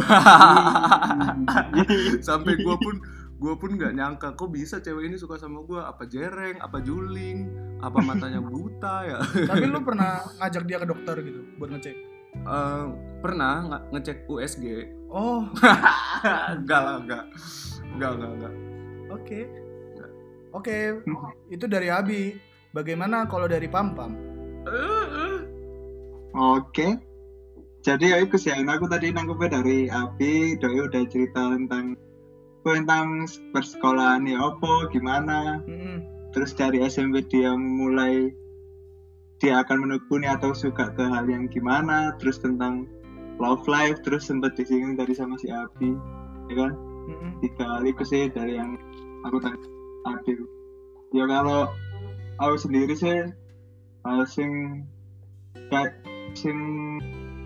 Sampai 2.26 2.54
gue 2.62 2.76
pun 2.78 2.94
gue 3.38 3.54
pun 3.58 3.70
nggak 3.74 3.94
nyangka 3.94 4.28
kok 4.38 4.50
bisa 4.54 4.78
cewek 4.78 5.10
ini 5.10 5.18
suka 5.18 5.38
sama 5.38 5.62
gue 5.62 5.78
apa 5.78 6.10
jereng 6.10 6.58
apa 6.58 6.82
juling 6.82 7.50
apa 7.82 7.98
matanya 8.02 8.38
buta 8.38 8.96
ya? 9.04 9.18
Tapi 9.50 9.66
lu 9.66 9.82
pernah 9.88 10.22
ngajak 10.38 10.64
dia 10.64 10.78
ke 10.78 10.86
dokter 10.86 11.16
gitu 11.26 11.42
buat 11.58 11.74
ngecek? 11.74 11.96
Eh, 12.38 12.84
pernah 13.18 13.54
nggak 13.66 13.82
ngecek 13.98 14.18
USG 14.30 14.94
Oh, 15.08 15.40
enggak 16.52 16.80
lah 16.84 17.00
enggak 17.00 17.24
enggak 17.96 18.10
enggak 18.12 18.30
enggak 18.36 18.54
oke. 19.08 19.40
Oke, 20.56 21.04
itu 21.52 21.64
dari 21.68 21.92
Abi. 21.92 22.36
Bagaimana 22.72 23.28
kalau 23.28 23.48
dari 23.48 23.68
Pam 23.68 23.92
Pam? 23.92 24.12
Oke. 26.36 26.96
Jadi 27.84 28.12
ya 28.12 28.20
itu 28.20 28.36
sih, 28.36 28.52
aku 28.52 28.90
tadi 28.90 29.14
nangkepnya 29.14 29.62
dari 29.62 29.88
Abi, 29.88 30.58
Doi 30.60 30.88
udah 30.88 31.04
cerita 31.08 31.56
tentang 31.56 31.96
tentang 32.66 33.24
persekolahan 33.54 34.28
ya 34.28 34.36
apa, 34.36 34.92
gimana. 34.92 35.62
Mm-mm. 35.64 36.04
Terus 36.36 36.52
dari 36.52 36.84
SMP 36.84 37.24
dia 37.24 37.56
mulai 37.56 38.28
dia 39.40 39.62
akan 39.62 39.88
menekuni 39.88 40.28
atau 40.28 40.52
suka 40.52 40.92
ke 40.92 41.04
hal 41.06 41.24
yang 41.30 41.48
gimana. 41.48 42.12
Terus 42.20 42.42
tentang 42.42 42.84
love 43.40 43.64
life, 43.70 44.02
terus 44.04 44.28
sempat 44.28 44.58
disinggung 44.58 44.98
tadi 44.98 45.16
sama 45.16 45.38
si 45.40 45.48
Abi, 45.48 45.96
ya 46.52 46.54
kan? 46.66 46.72
Mm-mm. 47.08 47.30
Tiga 47.40 47.64
hal 47.78 47.88
itu 47.88 48.04
sih 48.04 48.28
dari 48.28 48.58
yang 48.60 48.76
aku 49.24 49.40
tanya 49.40 49.77
Abi. 50.06 50.32
Ya 51.16 51.24
kalau 51.24 51.72
aku 52.38 52.56
sendiri 52.60 52.94
sih 52.94 53.26
hal 54.04 54.22
sing 54.28 54.84
kayak 55.72 55.98
sing 56.36 56.58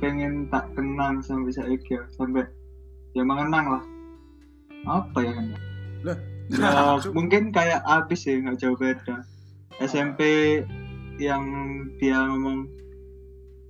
pengen 0.02 0.50
tak 0.50 0.66
kenang 0.74 1.22
sampai 1.22 1.54
saiki 1.54 1.94
ya 1.94 2.02
sampai 2.18 2.44
ya 3.14 3.22
mengenang 3.22 3.78
lah. 3.78 3.84
Apa 4.84 5.18
ya? 5.22 5.32
Kan 5.32 5.46
Lah, 6.02 6.18
ya 6.50 6.98
mungkin 7.16 7.54
kayak 7.54 7.86
abis 7.86 8.26
sih 8.26 8.42
nggak 8.42 8.58
jauh 8.58 8.74
beda. 8.74 9.22
SMP 9.80 10.20
yang 11.16 11.44
dia 12.02 12.18
ngomong 12.26 12.66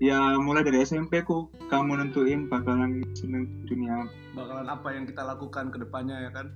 ya 0.03 0.35
mulai 0.41 0.67
dari 0.67 0.83
SMP 0.83 1.23
ku 1.23 1.47
kamu 1.71 2.01
nentuin 2.01 2.49
bakalan 2.49 3.05
seneng 3.15 3.47
dunia. 3.69 4.09
Bakalan 4.33 4.67
apa 4.67 4.89
yang 4.97 5.05
kita 5.05 5.23
lakukan 5.23 5.71
ke 5.71 5.79
depannya 5.79 6.17
ya 6.27 6.31
kan 6.33 6.51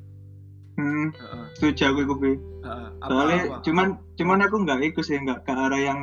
hmm 0.76 1.08
setuju 1.56 1.82
aku 1.92 2.14
Bi. 2.20 2.32
heeh. 2.36 2.88
apa, 3.00 3.08
soalnya 3.08 3.40
apa? 3.48 3.56
cuman 3.64 3.86
cuman 4.20 4.38
aku 4.44 4.56
nggak 4.64 4.80
ikut 4.92 5.04
sih 5.04 5.16
nggak 5.16 5.40
ke 5.48 5.52
arah 5.52 5.80
yang 5.80 6.00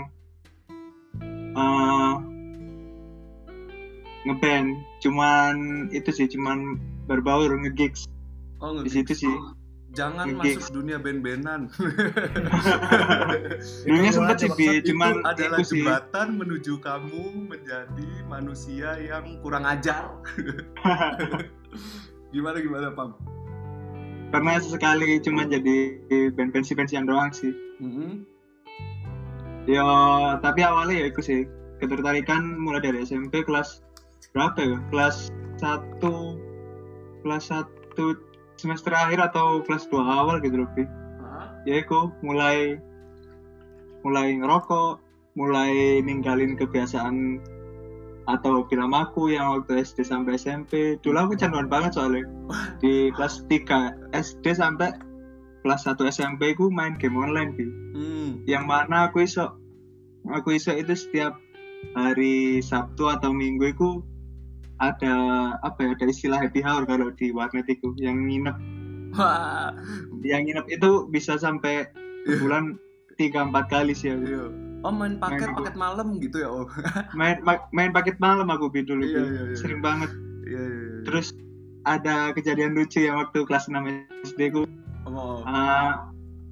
eh 1.54 2.14
ngeband 4.24 4.70
cuman 5.04 5.56
itu 5.92 6.10
sih 6.10 6.28
cuman 6.32 6.80
berbaur 7.06 7.52
ngegigs 7.60 8.08
oh, 8.64 8.80
di 8.82 8.88
nge-gigs. 8.88 8.96
situ 8.96 9.14
sih 9.28 9.36
jangan 9.94 10.26
nge-gigs. 10.26 10.66
masuk 10.66 10.74
dunia 10.82 10.98
band-bandan 10.98 11.70
dulunya 13.86 14.12
sempet 14.16 14.36
aja, 14.40 14.42
sih 14.42 14.50
Bi. 14.50 14.66
bangsat. 14.66 14.80
itu 14.80 14.88
cuman 14.90 15.14
adalah 15.28 15.58
itu 15.60 15.64
sih 15.68 15.84
jembatan 15.86 16.28
menuju 16.40 16.74
kamu 16.82 17.24
menjadi 17.52 18.10
manusia 18.26 18.90
yang 18.98 19.38
kurang 19.44 19.68
ajar 19.68 20.18
gimana 22.34 22.58
gimana 22.64 22.88
pam 22.96 23.14
karena 24.34 24.58
sesekali 24.58 25.22
cuma 25.22 25.46
jadi 25.46 26.02
band 26.34 26.50
pensi 26.52 26.74
pensian 26.74 27.06
doang 27.06 27.30
sih 27.30 27.54
Mhm. 27.78 28.26
ya 29.70 29.86
tapi 30.42 30.66
awalnya 30.66 31.06
ya 31.06 31.06
itu 31.14 31.22
sih 31.22 31.40
ketertarikan 31.78 32.58
mulai 32.58 32.82
dari 32.82 33.06
SMP 33.06 33.46
kelas 33.46 33.86
berapa 34.34 34.58
ya 34.58 34.78
kelas 34.90 35.30
satu 35.62 36.36
kelas 37.22 37.54
satu 37.54 38.18
semester 38.58 38.90
akhir 38.90 39.22
atau 39.22 39.62
kelas 39.64 39.86
2 39.88 40.02
awal 40.02 40.42
gitu 40.42 40.66
loh 40.66 40.70
Bi. 40.74 40.84
Hah? 41.22 41.54
ya 41.70 41.86
itu 41.86 42.10
mulai 42.26 42.82
mulai 44.04 44.36
ngerokok 44.36 45.00
mulai 45.38 46.02
ninggalin 46.02 46.58
kebiasaan 46.58 47.40
atau 48.24 48.64
film 48.72 48.96
aku 48.96 49.36
yang 49.36 49.52
waktu 49.52 49.84
SD 49.84 50.08
sampai 50.08 50.40
SMP 50.40 50.96
dulu 51.04 51.28
aku 51.28 51.34
canduan 51.36 51.68
banget 51.68 52.00
soalnya 52.00 52.24
di 52.80 53.12
kelas 53.12 53.44
3 53.52 54.16
SD 54.16 54.56
sampai 54.56 54.96
kelas 55.64 55.84
1 55.84 56.00
SMP 56.08 56.56
aku 56.56 56.72
main 56.72 56.96
game 56.96 57.20
online 57.20 57.52
Bi. 57.56 57.68
Hmm. 57.96 58.30
yang 58.48 58.64
mana 58.68 59.12
aku 59.12 59.28
iso 59.28 59.52
aku 60.32 60.56
iso 60.56 60.72
itu 60.72 60.96
setiap 60.96 61.36
hari 62.00 62.64
Sabtu 62.64 63.12
atau 63.12 63.36
Minggu 63.36 63.76
itu 63.76 63.90
ada 64.80 65.16
apa 65.64 65.80
ya 65.84 65.90
ada 65.96 66.06
istilah 66.08 66.40
happy 66.40 66.64
hour 66.64 66.88
kalau 66.88 67.12
di 67.16 67.36
warnet 67.36 67.68
itu 67.68 67.92
yang 68.00 68.24
nginep 68.28 68.56
Wah, 69.14 69.70
yang 70.26 70.48
nginep 70.50 70.66
itu 70.74 71.06
bisa 71.14 71.38
sampai 71.38 71.86
bulan 72.42 72.82
tiga 73.14 73.46
empat 73.46 73.70
kali 73.70 73.94
sih 73.94 74.10
aku. 74.10 74.26
iya. 74.26 74.63
Oh 74.84 74.92
main 74.92 75.16
paket 75.16 75.48
Main- 75.48 75.58
paket 75.58 75.76
malam 75.76 76.08
gitu 76.20 76.38
ya 76.38 76.50
oh. 76.50 76.68
main 77.18 77.40
ma- 77.40 77.68
main 77.72 77.90
paket 77.90 78.20
malam 78.20 78.48
aku 78.48 78.68
Bi, 78.68 78.84
dulu 78.84 79.00
Iya, 79.02 79.22
iya, 79.22 79.42
iya. 79.46 79.56
sering 79.56 79.80
banget 79.80 80.12
Iya 80.44 80.60
iya. 80.60 80.84
iya. 80.84 81.02
terus 81.04 81.32
ada 81.84 82.32
kejadian 82.32 82.74
lucu 82.74 83.00
yang 83.00 83.16
waktu 83.18 83.44
kelas 83.44 83.68
6 83.68 83.80
SD 84.26 84.52
ku 84.52 84.64
oh, 85.06 85.40
eh, 85.42 85.92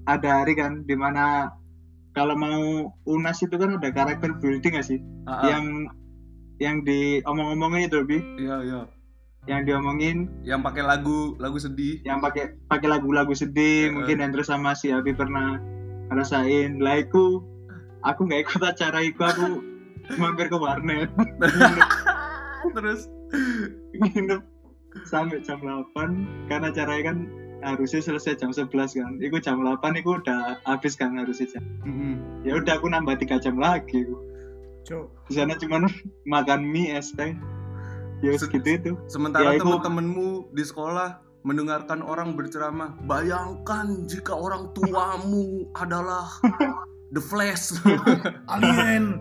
ada 0.05 0.29
hari 0.33 0.53
kan 0.53 0.83
di 0.83 0.93
mana 0.93 1.51
kalau 2.11 2.35
mau 2.35 2.59
unas 3.05 3.39
itu 3.39 3.51
kan 3.53 3.75
ada 3.75 3.87
karakter 3.89 4.35
building 4.37 4.73
gak 4.73 4.83
sih 4.85 4.99
ah, 5.23 5.31
ah. 5.33 5.43
yang 5.45 5.65
yang 6.57 6.75
diomong-omongin 6.81 7.87
itu 7.87 7.99
Bi 8.01 8.19
iya 8.37 8.59
iya. 8.61 8.81
yang 9.43 9.65
diomongin 9.65 10.29
Yang 10.41 10.61
pakai 10.63 10.83
lagu 10.85 11.33
lagu 11.35 11.57
sedih. 11.57 11.99
yang 12.01 12.19
pakai 12.19 12.55
pakai 12.67 12.87
lagu-lagu 12.87 13.33
sedih 13.33 13.87
Heeh. 13.87 13.91
mungkin 13.91 14.19
dan 14.19 14.29
terus 14.29 14.47
sama 14.47 14.71
si 14.71 14.87
Abi 14.87 15.11
pernah 15.11 15.57
ngerasain 16.07 16.77
lah 16.77 16.99
iku 16.99 17.41
aku 18.03 18.25
nggak 18.25 18.41
ikut 18.45 18.61
acara 18.61 18.99
iku 19.01 19.21
aku 19.23 19.45
mampir 20.15 20.47
ke 20.47 20.57
warnet. 20.57 21.09
Terus? 22.75 23.07
Nginep 23.93 24.41
sampai 25.07 25.39
jam 25.41 25.59
8 25.59 25.95
karena 26.47 26.67
acaranya 26.67 27.03
kan 27.07 27.17
harusnya 27.61 28.01
selesai 28.01 28.35
jam 28.35 28.51
11 28.51 28.67
kan. 28.91 29.13
Iku 29.19 29.37
jam 29.37 29.61
8 29.61 29.79
iku 29.95 30.17
udah 30.17 30.59
habis 30.65 30.93
kan 30.93 31.15
harusnya 31.15 31.47
jam. 31.49 31.63
Mhm. 31.81 32.13
ya 32.41 32.57
udah 32.57 32.73
aku 32.75 32.87
nambah 32.87 33.17
tiga 33.17 33.37
jam 33.37 33.53
lagi 33.55 34.01
di 35.29 35.31
sana 35.31 35.53
cuman 35.55 35.85
makan 36.33 36.65
mie 36.65 36.89
es 36.91 37.13
teh. 37.13 37.37
Ya 38.21 38.33
Se- 38.33 38.45
segitu 38.45 38.69
itu. 38.75 38.91
sementara 39.07 39.45
Ya, 39.47 39.57
itu- 39.57 39.65
temen-temenmu 39.65 40.51
di 40.51 40.61
sekolah 40.61 41.21
mendengarkan 41.41 42.01
orang 42.01 42.37
berceramah 42.37 42.93
bayangkan 43.05 44.05
jika 44.05 44.29
orang 44.29 44.69
tuamu 44.73 45.65
adalah 45.73 46.29
The 47.11 47.19
Flash 47.19 47.75
Alien. 48.53 49.19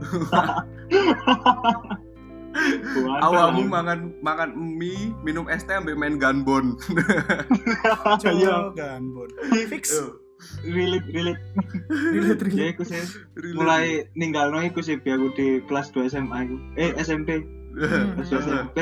Apa? 3.20 3.54
makan 3.54 3.98
makan 4.20 4.48
mie 4.54 5.14
minum 5.20 5.46
es 5.46 5.62
teh 5.62 5.72
ambil 5.72 5.94
main 5.94 6.16
gunbon 6.16 6.74
Coba 8.20 8.30
Iya. 8.30 8.74
Gunbon. 8.74 9.30
Fix. 9.66 9.94
relate 10.64 11.04
relate 11.06 11.36
Relate, 11.92 12.40
relate. 12.40 12.56
ya 12.56 12.72
aku 12.72 12.82
sih 12.82 12.96
mulai 13.52 14.08
ninggal 14.14 14.48
no 14.48 14.58
iku 14.58 14.80
sih 14.80 14.96
aku 14.96 15.28
di 15.36 15.60
kelas 15.62 15.92
2 15.92 16.08
SMA 16.08 16.38
iku 16.42 16.56
eh 16.76 16.90
SMP 16.96 17.44
Hmm. 17.70 18.16
kelas 18.16 18.32
2 18.32 18.48
SMP 18.48 18.78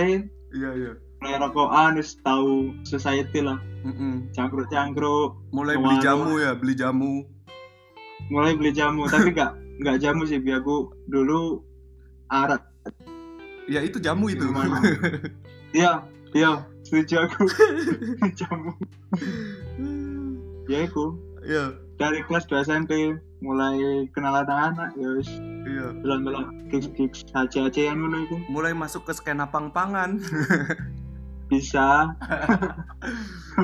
iya 0.55 0.71
iya 0.73 0.92
mulai 1.18 1.37
rokokan 1.37 1.99
wis 1.99 2.14
tahu 2.18 2.73
society 2.85 3.42
lah 3.42 3.59
Mm-mm. 3.83 4.31
cangkruk 4.31 4.71
cangkruk 4.71 5.35
mulai 5.51 5.75
beli 5.75 5.99
jamu 5.99 6.38
ya 6.38 6.55
beli 6.55 6.73
jamu 6.73 7.27
mulai 8.29 8.53
beli 8.57 8.73
jamu 8.73 9.09
tapi 9.09 9.33
gak 9.33 9.57
gak 9.81 10.01
jamu 10.01 10.25
sih 10.29 10.41
bi 10.41 10.53
aku 10.53 10.93
dulu 11.09 11.64
arat. 12.29 12.61
Ya 13.69 13.85
itu 13.85 14.01
jamu 14.01 14.33
itu. 14.33 14.49
Iya 15.69 16.01
iya 16.33 16.64
setuju 16.81 17.29
aku. 17.29 17.45
Jamu. 18.41 18.73
Ya 20.64 20.88
aku 20.88 21.12
iya 21.45 21.77
dari 22.01 22.25
kelas 22.25 22.49
2 22.49 22.64
SMP 22.64 23.21
mulai 23.45 24.09
kenal 24.17 24.33
anak-anak 24.49 24.97
ya 24.97 25.09
wis. 25.12 25.29
Iya. 25.69 25.93
Bilang-bilang 26.01 26.73
gigs 26.73 26.88
gigs 26.97 27.21
aja 27.37 27.69
aja 27.69 27.81
yang 27.93 28.01
ngono 28.01 28.25
iku. 28.25 28.37
Mulai 28.49 28.73
masuk 28.73 29.05
ke 29.05 29.12
skena 29.12 29.45
pang-pangan. 29.53 30.25
Bisa. 31.53 32.17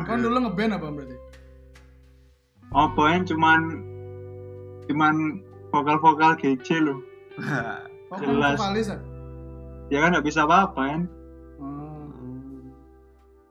Kan 0.05 0.21
dulu 0.21 0.45
ngeband 0.45 0.77
apa 0.77 0.89
berarti? 0.93 1.17
apa 2.75 3.03
yang 3.15 3.23
cuman 3.23 3.61
cuman 4.85 5.41
vokal-vokal 5.69 6.37
GC 6.37 6.69
loh 6.81 6.99
Jelas. 8.21 8.55
vokalis 8.55 8.87
ya? 8.87 8.99
ya 9.89 9.99
kan 10.01 10.11
nggak 10.13 10.25
bisa 10.25 10.43
apa-apa 10.43 10.83
kan 10.85 11.03
Hmm, 11.55 12.71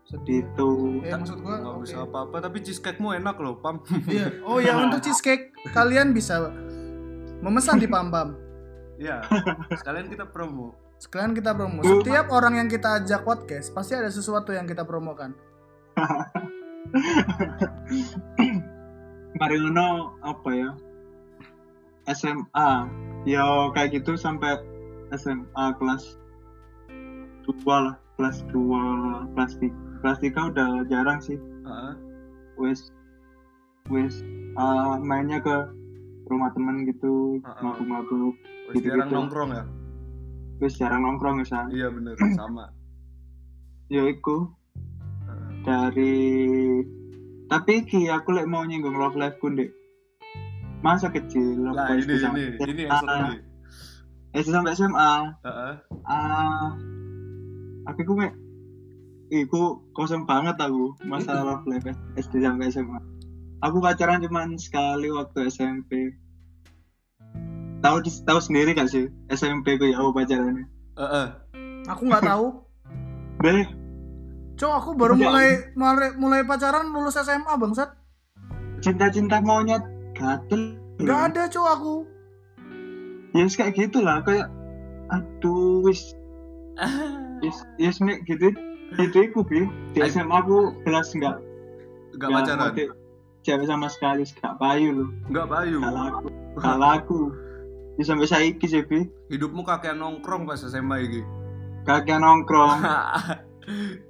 sedih. 0.06 0.43
gitu 0.43 0.69
Ya 1.02 1.15
maksud 1.15 1.39
gua 1.39 1.56
nggak 1.58 1.74
oke. 1.74 1.84
bisa 1.84 1.98
apa-apa 2.02 2.36
tapi 2.39 2.58
cheesecake-mu 2.60 3.12
enak 3.13 3.36
loh 3.38 3.56
pam 3.56 3.80
Iya. 4.06 4.28
Oh 4.43 4.58
ya 4.58 4.78
untuk 4.78 5.00
cheesecake 5.06 5.52
kalian 5.69 6.12
bisa 6.12 6.52
memesan 7.39 7.76
di 7.76 7.86
Pam 7.86 8.08
Pam. 8.08 8.36
Iya. 8.96 9.19
Sekalian 9.74 10.08
kita 10.08 10.24
promo. 10.26 10.72
Sekalian 10.96 11.34
kita 11.34 11.52
promo. 11.52 11.82
Setiap 11.82 12.30
orang 12.30 12.56
yang 12.56 12.67
kita 12.67 12.98
ajak 12.98 13.22
podcast 13.22 13.69
pasti 13.69 13.93
ada 13.93 14.08
sesuatu 14.08 14.50
yang 14.50 14.63
kita 14.63 14.84
promokan. 14.84 15.36
mari 19.34 19.56
ngono 19.58 19.88
apa 20.22 20.50
ya 20.52 20.69
SMA 22.05 22.69
ya 23.23 23.43
kayak 23.71 23.95
gitu 23.95 24.13
sampai 24.13 24.59
SMA 25.13 25.65
kelas 25.77 26.19
dua 27.43 27.75
lah 27.81 27.95
kelas 28.13 28.45
2 28.49 29.33
kelas 29.33 29.51
3 29.57 29.73
kelas 29.99 30.17
3 30.21 30.49
udah 30.53 30.69
jarang 30.85 31.19
sih 31.19 31.35
Heeh. 31.65 31.93
wes 32.55 32.93
wes 33.89 34.21
uh, 34.53 34.95
mainnya 34.97 35.39
ke 35.39 35.55
rumah 36.29 36.53
temen 36.53 36.85
gitu 36.85 37.41
Ah, 37.41 37.51
ah. 37.51 37.61
mabuk-mabuk 37.65 38.35
Gitu-gitu. 38.71 38.95
jarang 38.95 39.09
nongkrong 39.11 39.51
ya? 39.51 39.63
wes 40.61 40.73
jarang 40.77 41.01
nongkrong 41.03 41.43
ya 41.43 41.45
San. 41.45 41.67
Iya 41.67 41.87
bener, 41.89 42.15
sama. 42.39 42.71
ya 43.89 44.07
iku 44.07 44.47
Heeh. 45.27 45.49
dari 45.65 46.15
tapi 47.49 47.83
ki 47.83 48.07
aku 48.07 48.31
lek 48.31 48.47
mau 48.47 48.63
nyinggung 48.63 48.95
love 48.95 49.13
life 49.13 49.35
ku. 49.37 49.51
Masa 50.84 51.08
kecil 51.08 51.72
apa 51.72 51.96
ini 51.96 52.04
ini 52.04 52.15
sampai 52.19 52.43
ini 52.67 52.82
yang 52.84 53.00
seru 53.00 53.08
SMA. 53.08 53.24
nih. 53.24 53.39
SD 54.34 54.48
sampai 54.52 54.72
SMA 54.74 55.12
Heeh. 55.41 55.74
ah 56.06 56.69
aku 57.86 58.04
ku 58.04 58.13
mek 58.13 58.34
iku 59.30 59.80
kosong 59.91 60.28
banget 60.28 60.60
aku 60.60 60.91
masalah 61.04 61.56
love 61.56 61.65
life 61.65 61.88
SD 62.13 62.43
sampai 62.43 62.67
SMA 62.67 63.00
aku 63.62 63.80
pacaran 63.80 64.19
cuman 64.19 64.60
sekali 64.60 65.08
waktu 65.08 65.48
SMP 65.48 66.12
tahu 67.80 68.00
tahu 68.24 68.39
sendiri 68.39 68.76
gak 68.76 68.91
sih 68.91 69.08
SMP 69.30 69.80
ku 69.80 69.88
ya 69.88 69.98
aku 69.98 70.12
pacarannya 70.12 70.67
Heeh. 70.93 71.28
Aku 71.84 72.06
nggak 72.06 72.24
tahu. 72.24 72.48
deh 73.43 73.67
Cok, 74.54 74.72
aku 74.72 74.89
baru 74.93 75.17
mulai 75.17 75.74
mulai 75.74 76.13
mulai 76.13 76.41
pacaran 76.46 76.93
lulus 76.93 77.17
SMA 77.17 77.50
bangsat. 77.58 77.89
cinta-cinta 78.80 79.41
monyet 79.41 79.82
gatel 80.23 80.62
Nggak 81.03 81.19
ada 81.29 81.43
cok 81.51 81.67
aku. 81.67 81.95
ya 83.33 83.43
wis 83.43 83.57
kayak 83.57 83.73
gitu 83.75 83.99
lah 83.99 84.21
kayak 84.21 84.47
aduh 85.09 85.83
wis. 85.83 86.13
Wis 87.41 87.57
wis 87.75 87.97
mek 87.99 88.23
gitu 88.23 88.55
itu 88.95 89.17
iku 89.19 89.41
bi. 89.43 89.67
Di 89.91 90.05
SMA 90.07 90.31
aku 90.31 90.71
jelas 90.86 91.12
nggak 91.12 91.38
Enggak 92.13 92.29
nggak 92.29 92.45
pacaran. 92.45 92.89
cewek 93.43 93.67
sama 93.67 93.88
sekali 93.91 94.23
gak 94.39 94.55
payu 94.55 94.89
loh 94.95 95.09
Enggak 95.27 95.51
payu. 95.51 95.77
gak 95.81 95.91
laku 95.91 96.27
gak 96.55 96.77
laku 96.79 97.19
ya 97.99 98.03
sampai 98.07 98.29
saiki 98.29 98.65
sih 98.65 98.86
bi. 98.88 99.03
Hidupmu 99.27 99.62
kakek 99.62 99.97
nongkrong 99.97 100.47
pas 100.47 100.62
SMA 100.62 100.97
iki. 101.03 101.21
kakek 101.83 102.17
nongkrong. 102.17 102.79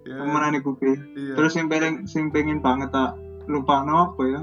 Ya, 0.01 0.17
temenan 0.17 0.57
iku 0.57 0.73
bi. 0.73 0.97
Iya. 1.13 1.37
terus 1.37 1.53
yang 1.53 1.69
pengen 1.69 2.09
sing 2.09 2.33
pengen 2.33 2.57
banget 2.57 2.89
tak 2.89 3.13
lupa 3.45 3.85
apa 3.85 4.21
ya 4.25 4.41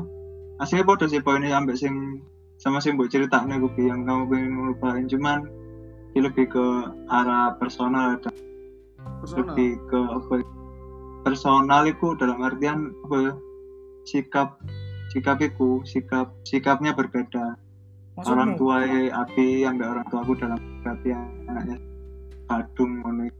aslinya 0.60 0.84
podo 0.84 1.08
sih 1.08 1.24
poinnya 1.24 1.56
sampai 1.56 1.76
sing 1.76 1.94
sama 2.60 2.78
sing 2.84 3.00
buat 3.00 3.08
cerita 3.08 3.40
nih 3.48 3.56
bi 3.72 3.88
yang 3.88 4.04
kamu 4.04 4.28
pengen 4.28 4.52
lupain 4.68 5.08
cuman 5.08 5.48
ini 6.12 6.28
lebih 6.28 6.52
ke 6.52 6.66
arah 7.08 7.56
personal 7.56 8.20
dan 8.20 8.34
Personal. 9.20 9.52
lebih 9.52 9.70
ke 9.88 10.00
apa 10.00 10.32
ya, 10.40 10.46
personal 11.24 11.82
itu 11.88 12.12
dalam 12.20 12.40
artian 12.44 12.92
apa 13.08 13.16
ya? 13.16 13.32
Sikap 14.04 14.60
sikap 15.12 15.40
itu 15.40 15.80
sikap 15.88 16.32
sikapnya 16.44 16.92
berbeda. 16.92 17.56
Orang 18.20 18.56
Maksudmu? 18.56 18.60
tua 18.60 18.84
api 19.24 19.64
yang 19.64 19.80
orang 19.80 20.04
tua 20.12 20.20
aku 20.20 20.36
dalam 20.36 20.60
berarti 20.84 21.16
anaknya 21.48 21.76
kadung 22.48 23.00
ngono. 23.00 23.32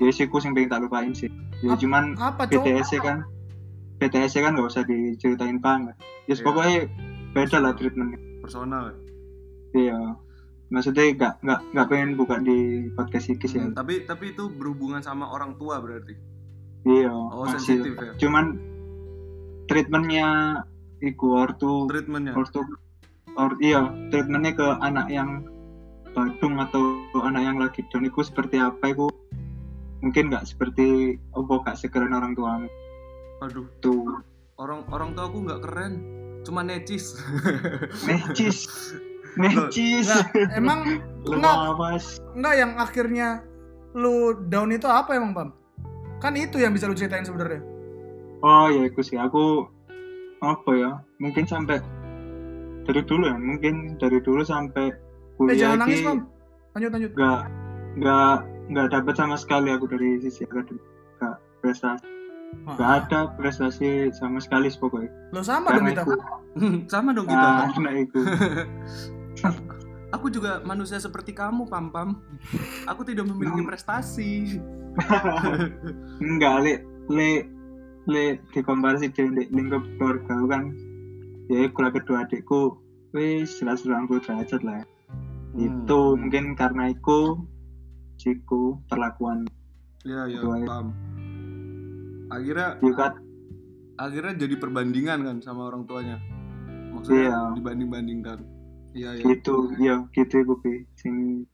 Jadi 0.00 0.12
sih 0.12 0.24
aku 0.28 0.40
sing 0.40 0.52
pengen 0.52 0.72
tak 0.72 0.80
lupain 0.84 1.12
sih. 1.16 1.32
Ya 1.64 1.76
cuman 1.76 2.16
Apa? 2.20 2.48
BTS 2.48 3.00
kan 3.00 3.24
BTS 4.00 4.32
kan 4.34 4.52
nggak 4.52 4.66
usah 4.66 4.82
diceritain 4.82 5.60
banget 5.60 5.94
ya 6.24 6.32
Iya. 6.32 6.42
pokoknya 6.42 6.78
beda 7.30 7.58
lah 7.60 7.72
treatmentnya 7.72 8.18
personal. 8.40 8.84
iya 9.72 9.98
maksudnya 10.66 11.12
nggak 11.12 11.34
nggak 11.40 11.60
nggak 11.70 11.86
pengen 11.86 12.10
buka 12.14 12.36
di 12.38 12.58
podcast 12.90 13.28
sih 13.28 13.36
Hmm, 13.36 13.70
tapi 13.72 14.02
tapi 14.02 14.32
itu 14.32 14.48
berhubungan 14.48 14.98
sama 14.98 15.26
orang 15.26 15.54
tua 15.54 15.78
berarti. 15.78 16.14
iya 16.82 17.12
Oh, 17.12 17.44
masih 17.44 17.82
sensitif 17.82 17.92
ya. 17.94 18.12
cuman 18.18 18.56
treatmentnya 19.66 20.28
iku 21.00 21.38
ortu 21.38 21.86
Treatmentnya. 21.86 22.32
ortu 22.34 22.64
or 23.36 23.54
iya 23.58 23.84
treatmentnya 24.10 24.52
ke 24.52 24.66
anak 24.80 25.06
yang 25.08 25.44
badung 26.10 26.58
atau 26.58 26.98
anak 27.22 27.42
yang 27.44 27.56
lagi 27.56 27.86
down 27.86 28.02
iku 28.02 28.20
seperti 28.20 28.58
apa 28.58 28.90
iku 28.90 29.06
mungkin 30.00 30.26
nggak 30.26 30.42
seperti 30.44 31.14
oh 31.30 31.44
gak 31.60 31.76
sekeren 31.76 32.10
orang 32.10 32.34
tuamu 32.34 32.66
Aduh, 33.40 33.66
tuh 33.80 34.04
orang 34.60 34.84
orang 34.92 35.16
tua 35.16 35.24
aku 35.28 35.38
nggak 35.48 35.60
keren. 35.64 35.92
Cuma 36.44 36.64
necis. 36.64 37.16
necis 38.08 38.68
necis 39.38 40.10
Nggak, 40.10 40.58
emang 40.58 40.80
enggak 41.30 41.56
enggak 42.34 42.54
yang 42.58 42.72
akhirnya 42.78 43.28
lu 43.94 44.34
down 44.50 44.74
itu 44.74 44.86
apa 44.90 45.14
emang 45.14 45.34
Pam? 45.34 45.48
Kan 46.18 46.34
itu 46.34 46.58
yang 46.58 46.74
bisa 46.74 46.90
lu 46.90 46.96
ceritain 46.96 47.26
sebenarnya. 47.26 47.62
oh 48.40 48.72
ya 48.72 48.88
iku 48.88 49.04
sih 49.04 49.20
aku 49.20 49.68
apa 50.40 50.70
ya 50.72 50.90
mungkin 51.20 51.44
sampai 51.44 51.76
dari 52.88 53.04
dulu 53.04 53.28
ya 53.28 53.36
mungkin 53.36 54.00
dari 54.00 54.16
dulu 54.24 54.40
sampai 54.40 54.88
Eh 54.90 54.96
kuliah 55.36 55.76
jangan 55.76 55.78
nangis 55.86 56.00
Pam. 56.02 56.18
Lanjut 56.74 56.90
lanjut. 56.96 57.10
nggak 57.14 57.40
nggak 58.00 58.34
nggak 58.70 58.86
dapat 58.94 59.14
sama 59.18 59.36
sekali 59.36 59.68
aku 59.74 59.86
dari 59.90 60.22
sisi 60.24 60.46
akademik 60.48 60.80
nggak 61.20 61.36
prestasi 61.60 62.19
nggak 62.60 62.78
Wah, 62.78 62.98
ada 63.00 63.20
prestasi 63.34 63.88
sama 64.12 64.38
sekali 64.38 64.68
pokoknya 64.70 65.10
Lo 65.30 65.40
sama 65.40 65.70
dong 65.70 65.86
karena 65.86 65.90
kita. 65.92 66.02
itu 66.02 66.14
sama 66.92 67.08
dong 67.10 67.26
kita. 67.26 67.38
nah, 67.40 67.66
karena 67.70 67.90
itu 67.98 68.20
Aku 70.10 70.26
juga 70.26 70.58
manusia 70.60 70.98
seperti 70.98 71.30
kamu, 71.30 71.70
Pam 71.70 71.86
Pam. 71.88 72.18
Aku 72.84 73.06
tidak 73.06 73.30
memiliki 73.30 73.62
prestasi. 73.62 74.58
enggak 76.20 76.56
le 76.60 76.72
le 77.08 77.30
le 78.06 78.24
dikomparasi 78.50 79.14
dengan 79.14 79.46
lingkup 79.46 79.86
keluarga 79.96 80.34
kan 80.50 80.74
ya 81.46 81.70
keluarga 81.70 82.02
kedua 82.02 82.26
adikku 82.26 82.74
wis 83.12 83.54
180 83.56 83.86
derajat 84.20 84.60
lah 84.60 84.82
ya. 84.82 84.86
Hmm. 85.50 85.62
itu 85.62 86.00
mungkin 86.16 86.44
karena 86.54 86.90
itu 86.90 87.46
siku 88.16 88.82
perlakuan 88.86 89.46
Iya, 90.00 90.26
iya, 90.26 90.40
Dua- 90.40 90.64
paham. 90.64 90.86
Akhirnya 92.30 92.78
ya 92.78 92.92
kan 92.94 93.12
akhirnya 93.96 94.34
jadi 94.38 94.54
perbandingan 94.56 95.18
kan 95.22 95.36
sama 95.40 95.66
orang 95.66 95.84
tuanya 95.84 96.16
maksudnya 96.90 97.28
Iya. 97.28 97.38
dibanding-bandingkan 97.54 98.38
iya 98.92 99.10
iya 99.14 99.24
gitu 99.24 99.70
ya 99.76 100.06
gitu 100.10 100.34
iku 100.40 100.54
Pi. 100.58 100.86
sing 100.94 101.44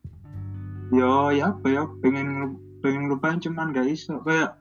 yo 0.89 1.29
ya 1.31 1.51
apa 1.51 1.67
ya 1.67 1.83
pengen 2.01 2.55
pengen 2.79 3.09
lupain 3.09 3.37
cuman 3.37 3.73
gak 3.73 3.89
iso 3.89 4.21
kayak 4.23 4.55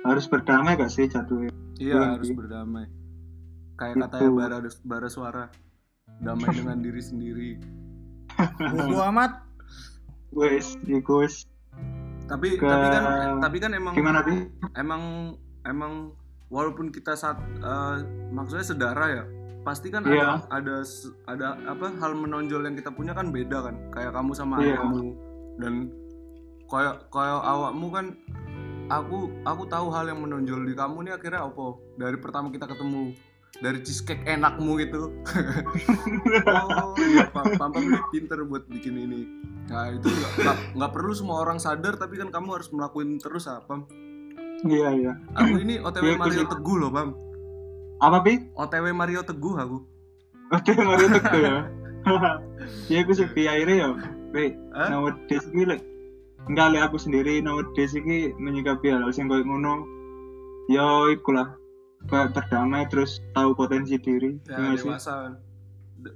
harus 0.00 0.24
berdamai 0.26 0.74
gak 0.74 0.88
sih 0.88 1.04
jatuhnya 1.04 1.52
iya 1.76 1.92
Iya, 1.92 2.00
harus 2.16 2.28
iya. 2.28 2.36
berdamai 2.36 2.86
kayak 3.76 3.94
Gitu. 3.94 4.02
katanya 4.06 4.30
bara 4.32 4.56
bara 4.82 5.08
suara 5.08 5.44
damai 6.18 6.48
dengan 6.52 6.78
diri 6.84 7.00
sendiri 7.00 7.50
Bodo 8.70 9.02
amat. 9.04 9.32
wes 10.30 10.78
wes 10.86 11.49
tapi 12.30 12.54
Ke- 12.54 12.62
tapi 12.64 12.86
kan 12.88 13.02
tapi 13.40 13.56
kan 13.58 13.70
emang 13.72 13.92
gimana 13.92 14.22
Pi? 14.22 14.46
emang 14.74 15.34
emang 15.64 16.14
walaupun 16.46 16.88
kita 16.88 17.12
saat 17.12 17.36
eh, 17.58 17.96
maksudnya 18.30 18.64
saudara 18.64 19.06
ya 19.10 19.24
pasti 19.60 19.90
kan 19.90 20.02
Iya. 20.02 20.46
ada 20.48 20.62
ada 20.62 20.74
s- 20.80 21.10
ada 21.26 21.58
apa 21.66 21.92
hal 21.92 22.14
menonjol 22.14 22.64
yang 22.64 22.72
kita 22.72 22.88
punya 22.88 23.12
kan 23.12 23.28
beda 23.28 23.60
kan 23.60 23.74
kayak 23.90 24.10
kamu 24.10 24.32
sama 24.32 24.56
Iya. 24.58 24.78
adikmu 24.78 25.00
dan 25.58 25.74
kayak 26.64 26.94
kayak 27.08 27.40
awakmu 27.42 27.86
kan 27.90 28.06
aku 28.88 29.18
aku 29.44 29.62
tahu 29.66 29.90
hal 29.90 30.06
yang 30.06 30.18
menonjol 30.18 30.62
di 30.62 30.72
kamu 30.72 31.04
nih 31.04 31.12
akhirnya 31.12 31.44
apa 31.44 31.66
dari 31.94 32.16
pertama 32.16 32.48
kita 32.48 32.64
ketemu 32.64 33.12
dari 33.58 33.82
cheesecake 33.82 34.22
enakmu 34.24 34.78
gitu 34.78 35.10
oh 36.46 36.94
iya 36.96 37.26
Pam 37.34 37.58
Pam 37.58 37.70
Pam 37.74 37.82
ini 37.82 37.98
pinter 38.14 38.46
buat 38.46 38.64
bikin 38.70 38.94
ini 38.94 39.20
nah 39.66 39.90
itu 39.90 40.06
nggak 40.78 40.90
perlu 40.94 41.12
semua 41.12 41.42
orang 41.42 41.58
sadar 41.58 41.98
tapi 41.98 42.18
kan 42.18 42.30
kamu 42.30 42.58
harus 42.62 42.70
melakukan 42.70 43.18
terus 43.18 43.50
apa 43.50 43.82
iya 44.66 44.90
iya 44.94 45.12
Aku 45.36 45.58
ini 45.58 45.78
OTW 45.78 46.04
Iya, 46.04 46.14
aku 46.16 46.22
Mario 46.26 46.42
sih. 46.42 46.50
Teguh 46.52 46.76
loh, 46.78 46.90
Bang. 46.92 47.10
apa 48.00 48.18
Pi? 48.24 48.32
OTW 48.56 48.86
Mario 48.96 49.20
Teguh 49.24 49.54
aku. 49.56 49.78
Oke, 50.50 50.72
mari 50.74 51.06
teku 51.06 51.36
ya. 51.38 51.56
Ya 52.90 52.98
aku 53.06 53.12
sepi 53.14 53.46
akhirnya 53.46 53.76
ya. 53.76 53.88
Pi, 54.34 54.56
des 55.30 55.44
iki 55.46 55.62
lek 55.68 55.80
enggak 56.48 56.72
lek 56.74 56.82
aku 56.90 56.96
sendiri 56.98 57.38
des 57.76 57.92
iki 57.94 58.32
menyikapi 58.40 58.90
hal 58.90 59.04
sing 59.14 59.28
koyo 59.30 59.44
ngono. 59.46 59.84
Ya 60.72 61.12
iku 61.12 61.36
lah. 61.36 61.46
Kayak 61.46 61.59
berdamai 62.08 62.88
terus 62.88 63.20
tahu 63.36 63.52
potensi 63.52 64.00
diri. 64.00 64.40
Ya, 64.48 64.72
Ya, 64.72 64.80
dewasa. 64.80 65.36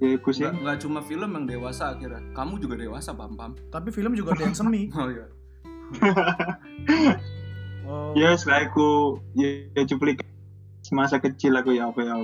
Ya 0.01 0.17
sih. 0.17 0.41
Nggak, 0.41 0.53
nggak 0.65 0.77
cuma 0.81 0.99
film 1.05 1.29
yang 1.37 1.45
dewasa 1.45 1.93
akhirnya. 1.93 2.21
Kamu 2.33 2.57
juga 2.57 2.73
dewasa, 2.81 3.13
Pam 3.13 3.37
Pam. 3.37 3.53
Tapi 3.69 3.93
film 3.93 4.17
juga 4.17 4.33
ada 4.33 4.49
yang 4.49 4.57
semi. 4.57 4.89
Oh 4.97 5.09
iya. 5.09 5.25
Oh. 7.85 8.17
Ya 8.17 8.33
setelah 8.33 8.65
aku 8.65 9.21
ya, 9.37 9.61
ya 9.77 9.85
cuplik 9.85 10.25
semasa 10.81 11.21
kecil 11.21 11.53
aku 11.53 11.77
ya 11.77 11.93
apa 11.93 12.01
ya. 12.01 12.17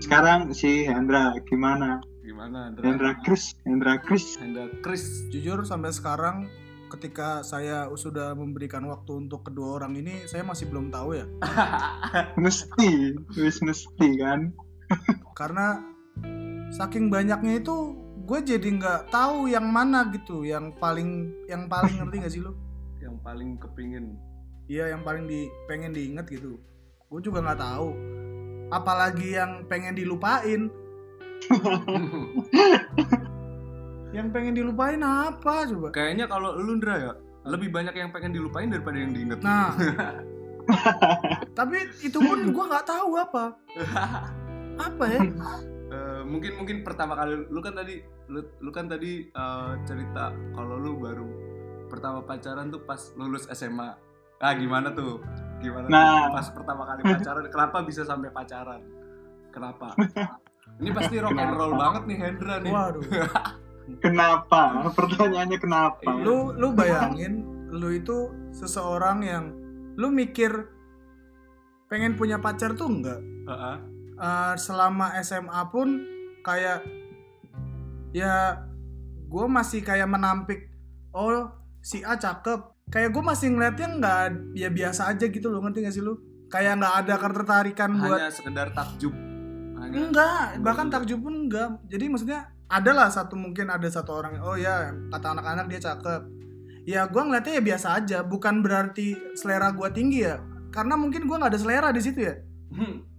Sekarang 0.00 0.56
si 0.56 0.88
Hendra 0.88 1.36
gimana? 1.44 2.00
Gimana, 2.24 2.72
Andra? 2.72 2.80
Hendra 2.80 3.12
Chris, 3.20 3.52
Hendra 3.68 4.00
Chris. 4.00 4.40
Hendra 4.40 4.72
Chris. 4.80 5.28
Jujur 5.28 5.68
sampai 5.68 5.92
sekarang 5.92 6.48
ketika 6.94 7.42
saya 7.42 7.90
sudah 7.98 8.38
memberikan 8.38 8.86
waktu 8.86 9.26
untuk 9.26 9.50
kedua 9.50 9.82
orang 9.82 9.98
ini, 9.98 10.22
saya 10.30 10.46
masih 10.46 10.70
belum 10.70 10.94
tahu 10.94 11.18
ya. 11.18 11.26
Mesti, 12.42 13.18
wis 13.34 13.58
mesti 13.58 14.08
kan. 14.22 14.54
Karena 15.38 15.82
saking 16.70 17.10
banyaknya 17.10 17.58
itu 17.58 17.98
gue 18.24 18.38
jadi 18.40 18.68
nggak 18.78 19.10
tahu 19.10 19.50
yang 19.50 19.66
mana 19.66 20.08
gitu, 20.14 20.46
yang 20.46 20.70
paling 20.78 21.34
yang 21.50 21.66
paling 21.66 21.98
ngerti 21.98 22.16
gak 22.22 22.34
sih 22.38 22.42
lo? 22.42 22.54
Yang 23.04 23.20
paling 23.20 23.50
kepingin. 23.60 24.16
Iya, 24.64 24.96
yang 24.96 25.04
paling 25.04 25.28
di 25.28 25.44
pengen 25.68 25.92
diinget 25.92 26.24
gitu. 26.24 26.56
Gue 27.12 27.20
juga 27.20 27.44
nggak 27.44 27.60
tahu. 27.60 27.92
Apalagi 28.72 29.36
yang 29.36 29.68
pengen 29.68 29.92
dilupain. 29.92 30.72
Yang 34.14 34.28
pengen 34.30 34.54
dilupain 34.54 35.02
apa 35.02 35.66
coba? 35.66 35.88
Kayaknya 35.90 36.30
kalau 36.30 36.54
lu 36.54 36.78
Ndra 36.78 36.94
ya, 37.02 37.12
lebih 37.50 37.74
banyak 37.74 37.94
yang 37.98 38.14
pengen 38.14 38.30
dilupain 38.30 38.70
daripada 38.70 38.94
yang 38.94 39.10
diinget. 39.10 39.42
Nah, 39.42 39.74
tapi 41.58 41.82
itu 41.98 42.16
pun 42.16 42.38
gue 42.46 42.64
nggak 42.64 42.86
tahu 42.86 43.10
apa. 43.18 43.44
Apa 44.78 45.04
ya? 45.10 45.20
Eh, 45.90 46.22
mungkin 46.24 46.56
mungkin 46.56 46.76
pertama 46.86 47.18
kali 47.18 47.42
lu 47.50 47.58
kan 47.58 47.74
tadi 47.74 48.00
lu, 48.30 48.40
lu 48.62 48.70
kan 48.70 48.86
tadi 48.86 49.26
eh, 49.26 49.72
cerita 49.82 50.30
kalau 50.54 50.78
lu 50.78 50.94
baru 50.96 51.26
pertama 51.90 52.22
pacaran 52.22 52.70
tuh 52.70 52.82
pas 52.82 52.98
lulus 53.14 53.50
SMA. 53.50 53.92
Ah 54.38 54.54
gimana 54.54 54.94
tuh? 54.94 55.22
Gimana 55.58 55.86
Nah. 55.90 56.30
tuh 56.30 56.38
pas 56.38 56.46
pertama 56.54 56.82
kali 56.86 57.00
pacaran? 57.02 57.44
Kenapa 57.50 57.76
bisa 57.82 58.02
sampai 58.02 58.30
pacaran? 58.30 58.82
Kenapa? 59.50 59.94
Ini 60.82 60.90
pasti 60.90 61.22
rock 61.22 61.38
and 61.38 61.54
roll 61.54 61.74
banget 61.78 62.02
nih 62.10 62.18
Hendra 62.18 62.56
nih. 62.58 62.72
Waduh. 62.72 63.02
Kenapa? 64.00 64.90
Pertanyaannya 64.96 65.58
kenapa? 65.60 66.08
Lu 66.24 66.52
lu 66.56 66.72
bayangin, 66.72 67.44
lu 67.68 67.92
itu 67.92 68.32
seseorang 68.54 69.18
yang 69.24 69.44
lu 69.94 70.08
mikir 70.08 70.68
pengen 71.92 72.16
punya 72.16 72.40
pacar 72.40 72.72
tuh 72.74 72.88
enggak. 72.88 73.20
Heeh. 73.20 73.76
Eh, 74.14 74.54
selama 74.56 75.14
SMA 75.20 75.62
pun 75.68 76.00
kayak 76.46 76.86
ya 78.14 78.62
gue 79.26 79.46
masih 79.50 79.82
kayak 79.82 80.06
menampik 80.06 80.70
oh 81.10 81.50
si 81.82 81.98
A 82.06 82.14
cakep 82.14 82.86
kayak 82.94 83.10
gue 83.10 83.22
masih 83.24 83.50
ngeliatnya 83.50 83.88
nggak 83.98 84.22
ya 84.54 84.70
biasa 84.70 85.10
aja 85.10 85.26
gitu 85.26 85.50
loh 85.50 85.58
ngerti 85.66 85.82
gak 85.82 85.94
sih 85.98 86.04
lu 86.04 86.14
kayak 86.46 86.78
nggak 86.78 86.94
ada 87.02 87.14
ketertarikan 87.18 87.90
buat 87.98 88.20
Hanya 88.22 88.30
sekedar 88.30 88.68
takjub. 88.70 89.10
Hanya 89.82 89.98
enggak 89.98 90.62
bahkan 90.62 90.86
takjub 90.94 91.18
pun 91.26 91.50
enggak 91.50 91.74
jadi 91.90 92.06
maksudnya 92.06 92.53
ada 92.66 92.90
lah 92.90 93.08
satu 93.08 93.34
mungkin 93.34 93.68
ada 93.68 93.86
satu 93.86 94.10
orang 94.14 94.40
oh 94.40 94.56
ya 94.56 94.92
kata 95.10 95.36
anak-anak 95.36 95.66
dia 95.68 95.80
cakep 95.82 96.22
ya 96.84 97.06
gue 97.06 97.22
ngeliatnya 97.22 97.54
ya 97.56 97.62
biasa 97.64 97.86
aja 97.94 98.18
bukan 98.20 98.60
berarti 98.60 99.14
selera 99.34 99.70
gue 99.70 99.88
tinggi 99.90 100.24
ya 100.24 100.40
karena 100.68 100.96
mungkin 100.96 101.24
gue 101.24 101.36
nggak 101.36 101.52
ada 101.54 101.60
selera 101.60 101.88
di 101.90 102.00
situ 102.00 102.20
ya 102.22 102.34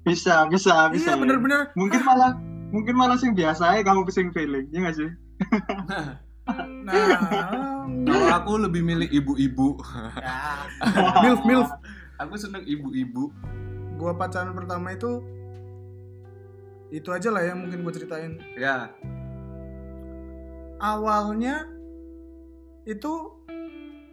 Bisa, 0.05 0.45
bisa, 0.45 0.91
iya 0.91 0.93
bisa. 0.93 1.10
ya. 1.12 1.17
bener-bener 1.17 1.73
Mungkin 1.73 2.01
malah 2.03 2.38
mungkin 2.69 2.93
malah 2.93 3.15
sing 3.15 3.34
biasa 3.34 3.71
aja 3.71 3.81
kamu 3.81 4.03
pusing 4.03 4.29
feeling, 4.29 4.67
ya 4.69 4.84
nggak 4.84 4.93
sih? 4.93 5.10
nah 6.86 7.86
Kalau 8.05 8.27
aku 8.36 8.51
lebih 8.60 8.84
milih 8.84 9.10
ibu-ibu. 9.10 9.79
ya. 10.19 10.62
milf 11.23 11.41
milf 11.43 11.69
Aku 12.15 12.36
seneng 12.36 12.62
ibu-ibu. 12.63 13.31
gue 13.95 14.12
pacaran 14.13 14.51
pertama 14.53 14.91
itu 14.91 15.23
itu 16.91 17.10
aja 17.10 17.31
lah 17.31 17.41
yang 17.41 17.60
mungkin 17.60 17.81
gue 17.81 17.93
ceritain 17.95 18.38
Ya, 18.53 18.91
awalnya 20.77 21.67
itu 22.85 23.11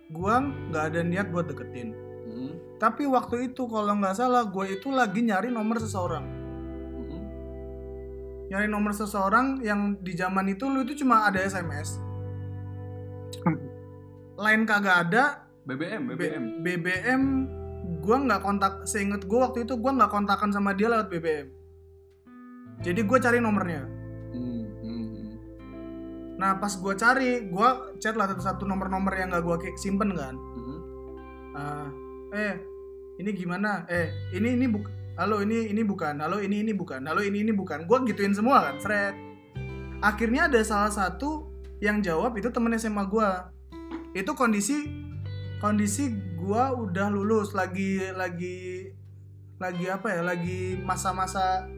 gue 0.09 0.35
nggak 0.69 0.85
ada 0.89 1.01
niat 1.03 1.29
buat 1.29 1.47
deketin 1.47 1.93
Hmm. 2.23 2.55
tapi 2.79 3.05
waktu 3.05 3.51
itu 3.51 3.67
kalau 3.67 3.93
nggak 3.93 4.15
salah 4.15 4.47
gue 4.47 4.73
itu 4.73 4.89
lagi 4.89 5.21
nyari 5.21 5.51
nomor 5.51 5.77
seseorang 5.77 6.23
Hmm. 6.95 7.25
nyari 8.47 8.67
nomor 8.67 8.95
seseorang 8.95 9.61
yang 9.61 9.99
di 9.99 10.13
zaman 10.13 10.49
itu 10.49 10.65
lu 10.65 10.83
itu 10.83 10.97
cuma 10.97 11.27
ada 11.27 11.39
SMS 11.39 11.99
lain 14.35 14.65
kagak 14.65 15.09
ada 15.09 15.45
BBM, 15.63 16.03
B- 16.09 16.15
BBM. 16.17 16.45
BBM 16.61 17.23
gue 18.01 18.17
nggak 18.19 18.41
kontak 18.41 18.83
seinget 18.83 19.23
gue 19.23 19.39
waktu 19.39 19.63
itu 19.63 19.75
gue 19.75 19.93
nggak 19.93 20.11
kontakan 20.11 20.51
sama 20.51 20.73
dia 20.73 20.87
lewat 20.87 21.07
BBM 21.07 21.49
jadi 22.81 23.01
gue 23.01 23.19
cari 23.19 23.39
nomornya 23.39 23.83
Hmm, 23.83 23.91
hmm, 23.91 23.95
hmm. 23.95 24.02
Nah 26.43 26.59
pas 26.59 26.75
gue 26.75 26.95
cari 26.99 27.47
gue 27.47 27.69
chat 28.03 28.19
lah 28.19 28.27
satu 28.35 28.67
nomor-nomor 28.67 29.15
yang 29.15 29.31
gak 29.31 29.47
gue 29.47 29.79
simpen 29.79 30.11
kan. 30.19 30.35
Hmm. 30.35 30.81
Ah, 31.55 31.89
eh 32.35 32.59
ini 33.23 33.31
gimana? 33.31 33.87
Eh 33.87 34.11
ini 34.35 34.59
ini 34.59 34.67
buk 34.67 34.91
halo 35.15 35.39
ini 35.39 35.71
ini 35.71 35.87
bukan 35.87 36.19
halo 36.19 36.43
ini 36.43 36.67
ini 36.67 36.75
bukan 36.75 37.07
halo 37.07 37.23
ini 37.23 37.47
ini 37.47 37.55
bukan. 37.55 37.87
Gue 37.87 38.03
gituin 38.11 38.35
semua 38.35 38.67
kan 38.67 38.83
Fred 38.83 39.15
akhirnya 40.03 40.51
ada 40.51 40.61
salah 40.67 40.91
satu 40.91 41.47
yang 41.79 42.03
jawab 42.03 42.35
itu 42.35 42.51
temen 42.51 42.75
SMA 42.75 43.07
gue 43.07 43.31
itu 44.19 44.35
kondisi 44.35 44.91
kondisi 45.63 46.11
gue 46.35 46.65
udah 46.75 47.07
lulus 47.09 47.55
lagi 47.55 48.11
lagi 48.11 48.91
lagi 49.63 49.87
apa 49.87 50.11
ya 50.11 50.21
lagi 50.27 50.75
masa-masa 50.83 51.71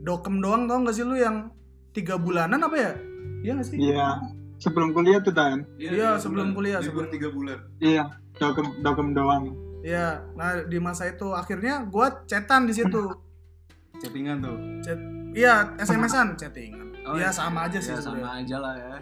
dokem 0.00 0.40
doang 0.40 0.64
tau 0.64 0.80
gak 0.88 0.96
sih 0.96 1.04
lu 1.04 1.20
yang 1.20 1.52
tiga 1.92 2.16
bulanan 2.16 2.64
apa 2.64 2.76
ya 2.80 2.92
iya 3.40 3.52
gak 3.52 3.66
sih 3.66 3.76
Iya. 3.78 4.08
Sebelum 4.56 4.90
kuliah 4.90 5.20
tuh 5.20 5.30
Dan. 5.30 5.68
Iya, 5.76 5.90
tiga 5.90 6.08
sebelum 6.16 6.46
bulan. 6.48 6.56
kuliah, 6.56 6.78
Libur 6.80 6.88
sebelum- 7.04 7.12
tiga 7.12 7.28
bulan. 7.28 7.58
Iya. 7.76 8.04
Dokem 8.34 8.66
dokem 8.80 9.08
doang. 9.12 9.44
Iya, 9.80 10.06
nah 10.32 10.60
di 10.62 10.78
masa 10.78 11.06
itu 11.06 11.28
akhirnya 11.30 11.84
gue 11.84 12.06
chatan 12.24 12.64
di 12.64 12.72
situ. 12.72 13.04
Chattingan 13.96 14.40
tuh. 14.40 14.56
Chat, 14.80 14.96
iya 15.32 15.76
SMS-an 15.76 16.34
chattingan. 16.34 16.88
Oh, 17.04 17.14
Iya 17.14 17.28
iya. 17.28 17.30
sama 17.30 17.64
aja 17.64 17.78
sih 17.78 17.92
Ya 17.92 17.96
sebenarnya. 17.96 18.24
sama 18.24 18.40
aja 18.40 18.56
lah 18.58 18.74
ya. 18.74 18.94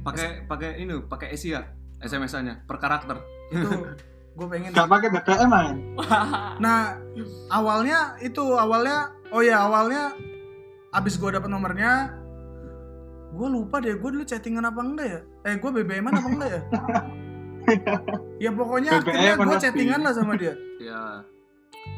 Pakai 0.00 0.28
pakai 0.44 0.70
ini, 0.78 0.94
pakai 1.02 1.28
isi 1.30 1.50
ya 1.50 1.62
SMS-nya 1.98 2.64
per 2.64 2.78
karakter. 2.78 3.18
Itu 3.50 3.68
gue 4.38 4.46
pengen 4.46 4.70
Gak 4.70 4.86
pakai 4.86 5.08
BBM 5.12 5.48
man. 5.48 5.76
nah 6.64 6.94
awalnya 7.48 8.14
itu 8.18 8.40
awalnya 8.48 9.10
oh 9.28 9.42
ya 9.42 9.66
awalnya 9.66 10.14
abis 10.90 11.18
gue 11.18 11.28
dapet 11.28 11.46
nomornya 11.46 12.14
gue 13.28 13.48
lupa 13.48 13.76
deh 13.78 13.94
gue 13.94 14.10
dulu 14.10 14.24
chattingan 14.24 14.64
apa 14.64 14.80
enggak 14.80 15.06
ya 15.06 15.20
eh 15.44 15.54
gue 15.56 15.70
BBM 15.70 16.06
apa 16.06 16.20
enggak 16.24 16.50
ya 16.50 16.60
ya 18.44 18.50
pokoknya 18.50 18.90
akhirnya 18.96 19.32
BBM 19.34 19.44
gue 19.44 19.58
chattingan 19.60 20.00
lah 20.00 20.12
sama 20.12 20.32
dia 20.34 20.54
ya 20.78 21.02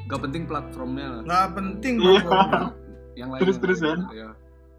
gak 0.07 0.21
penting 0.21 0.43
platformnya 0.45 1.07
lah 1.07 1.23
nggak 1.23 1.47
penting 1.55 1.95
Iya. 1.97 2.21
pokoknya. 2.21 2.63
yang 3.15 3.29
lain 3.31 3.41
Terus- 3.41 3.55
yang 3.55 3.63
terus, 3.63 3.79
kan? 3.81 4.01
ya 4.11 4.29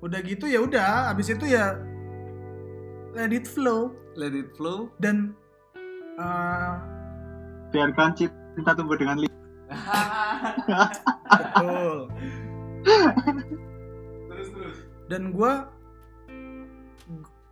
udah 0.02 0.20
gitu 0.20 0.46
ya 0.46 0.60
udah 0.60 0.92
abis 1.10 1.28
itu 1.30 1.46
ya 1.48 1.78
let 3.14 3.32
it 3.32 3.46
flow 3.46 3.94
let 4.16 4.34
it 4.34 4.52
flow 4.52 4.92
dan 4.98 5.32
eh, 6.18 6.74
Biarkan 7.72 8.12
cinta 8.12 8.76
tumbuh 8.76 9.00
dengan 9.00 9.16
li. 9.16 9.32
betul 11.32 12.12
terus 14.28 14.48
terus 14.52 14.78
dan 15.08 15.32
gue 15.32 15.52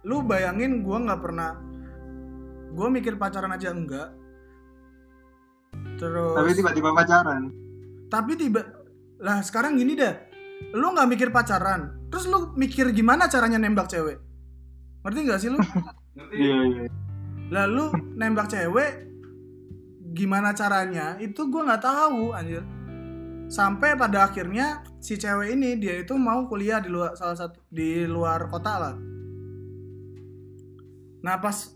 lu 0.08 0.24
bayangin 0.24 0.80
gue 0.80 0.98
nggak 0.98 1.20
pernah 1.20 1.60
gue 2.70 2.88
mikir 2.88 3.18
pacaran 3.20 3.52
aja 3.52 3.74
enggak. 3.74 4.10
Terus 6.00 6.34
Tapi 6.38 6.50
tiba-tiba 6.56 6.90
pacaran. 6.96 7.52
tapi 8.10 8.34
tiba 8.34 8.62
lah 9.22 9.44
sekarang 9.44 9.78
gini 9.78 9.94
deh. 9.94 10.16
Lu 10.74 10.92
nggak 10.94 11.10
mikir 11.10 11.30
pacaran 11.30 12.00
terus 12.10 12.26
lu 12.26 12.58
mikir 12.58 12.90
gimana 12.90 13.30
caranya 13.30 13.62
nembak 13.62 13.86
cewek? 13.86 14.18
Ngerti 15.06 15.20
nggak 15.28 15.40
sih 15.40 15.50
lu? 15.54 15.60
Ngerti. 16.16 16.36
Iya 16.36 16.58
iya. 16.66 16.84
lalu 17.50 17.90
nembak 18.16 18.50
cewek 18.50 18.92
gimana 20.14 20.54
caranya? 20.56 21.18
Itu 21.20 21.50
gue 21.50 21.62
nggak 21.66 21.84
tahu 21.84 22.34
anjir. 22.34 22.64
Sampai 23.50 23.98
pada 23.98 24.30
akhirnya 24.30 24.86
si 25.02 25.18
cewek 25.18 25.58
ini 25.58 25.76
dia 25.82 26.02
itu 26.02 26.14
mau 26.16 26.46
kuliah 26.46 26.78
di 26.78 26.90
luar 26.90 27.18
salah 27.18 27.34
satu 27.34 27.58
di 27.74 28.06
luar 28.06 28.46
kota 28.46 28.74
lah 28.78 28.96
nah 31.20 31.36
pas 31.40 31.76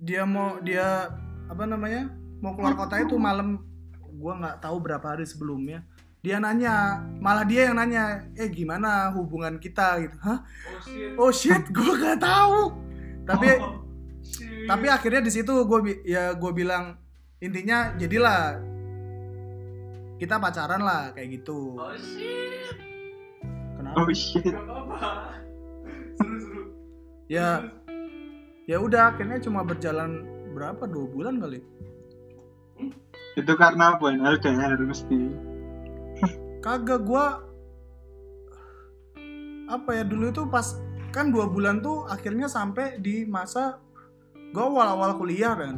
dia 0.00 0.24
mau 0.24 0.60
dia 0.60 1.12
apa 1.48 1.64
namanya 1.68 2.12
mau 2.40 2.56
keluar 2.56 2.76
kota 2.76 3.00
itu 3.00 3.16
malam 3.16 3.60
gue 4.00 4.32
nggak 4.40 4.60
tahu 4.64 4.76
berapa 4.80 5.04
hari 5.04 5.24
sebelumnya 5.28 5.84
dia 6.24 6.40
nanya 6.40 7.04
malah 7.20 7.44
dia 7.44 7.68
yang 7.68 7.76
nanya 7.76 8.24
eh 8.32 8.48
gimana 8.48 9.12
hubungan 9.12 9.60
kita? 9.60 10.00
Gitu. 10.00 10.16
Hah? 10.24 10.40
Oh 10.40 10.80
shit. 10.80 11.12
Oh 11.20 11.30
shit 11.30 11.64
gue 11.68 11.90
nggak 12.00 12.16
tahu. 12.16 12.72
Tapi 13.28 13.48
Oh, 13.60 13.84
shit. 14.24 14.64
tapi 14.64 14.88
akhirnya 14.88 15.20
di 15.20 15.28
situ 15.28 15.52
gue 15.52 16.00
ya 16.08 16.32
gue 16.32 16.52
bilang 16.56 16.96
intinya 17.44 17.92
jadilah 18.00 18.56
kita 20.16 20.40
pacaran 20.40 20.80
lah 20.80 21.12
kayak 21.12 21.44
gitu. 21.44 21.76
Oh 21.76 21.92
shit. 21.92 22.72
Kenapa? 23.76 23.96
Oh 24.00 24.08
shit. 24.08 24.54
seru 26.16 26.36
seru. 26.40 26.62
Ya 27.28 27.68
ya 28.64 28.80
udah 28.80 29.12
akhirnya 29.12 29.38
cuma 29.38 29.60
berjalan 29.62 30.24
berapa 30.52 30.84
dua 30.86 31.06
bulan 31.06 31.36
kali 31.38 31.60
Itu 33.34 33.52
karena 33.54 33.98
apa? 33.98 34.14
LDR 34.14 34.78
mesti. 34.80 35.18
kagak 36.62 37.02
gue 37.02 37.26
apa 39.66 39.90
ya 39.92 40.04
dulu 40.04 40.28
itu 40.28 40.42
pas 40.48 40.76
kan 41.10 41.28
dua 41.28 41.44
bulan 41.46 41.80
tuh 41.80 42.04
akhirnya 42.06 42.48
sampai 42.48 42.96
di 42.98 43.24
masa 43.24 43.80
gue 44.32 44.62
awal-awal 44.62 45.16
kuliah 45.16 45.52
kan 45.52 45.76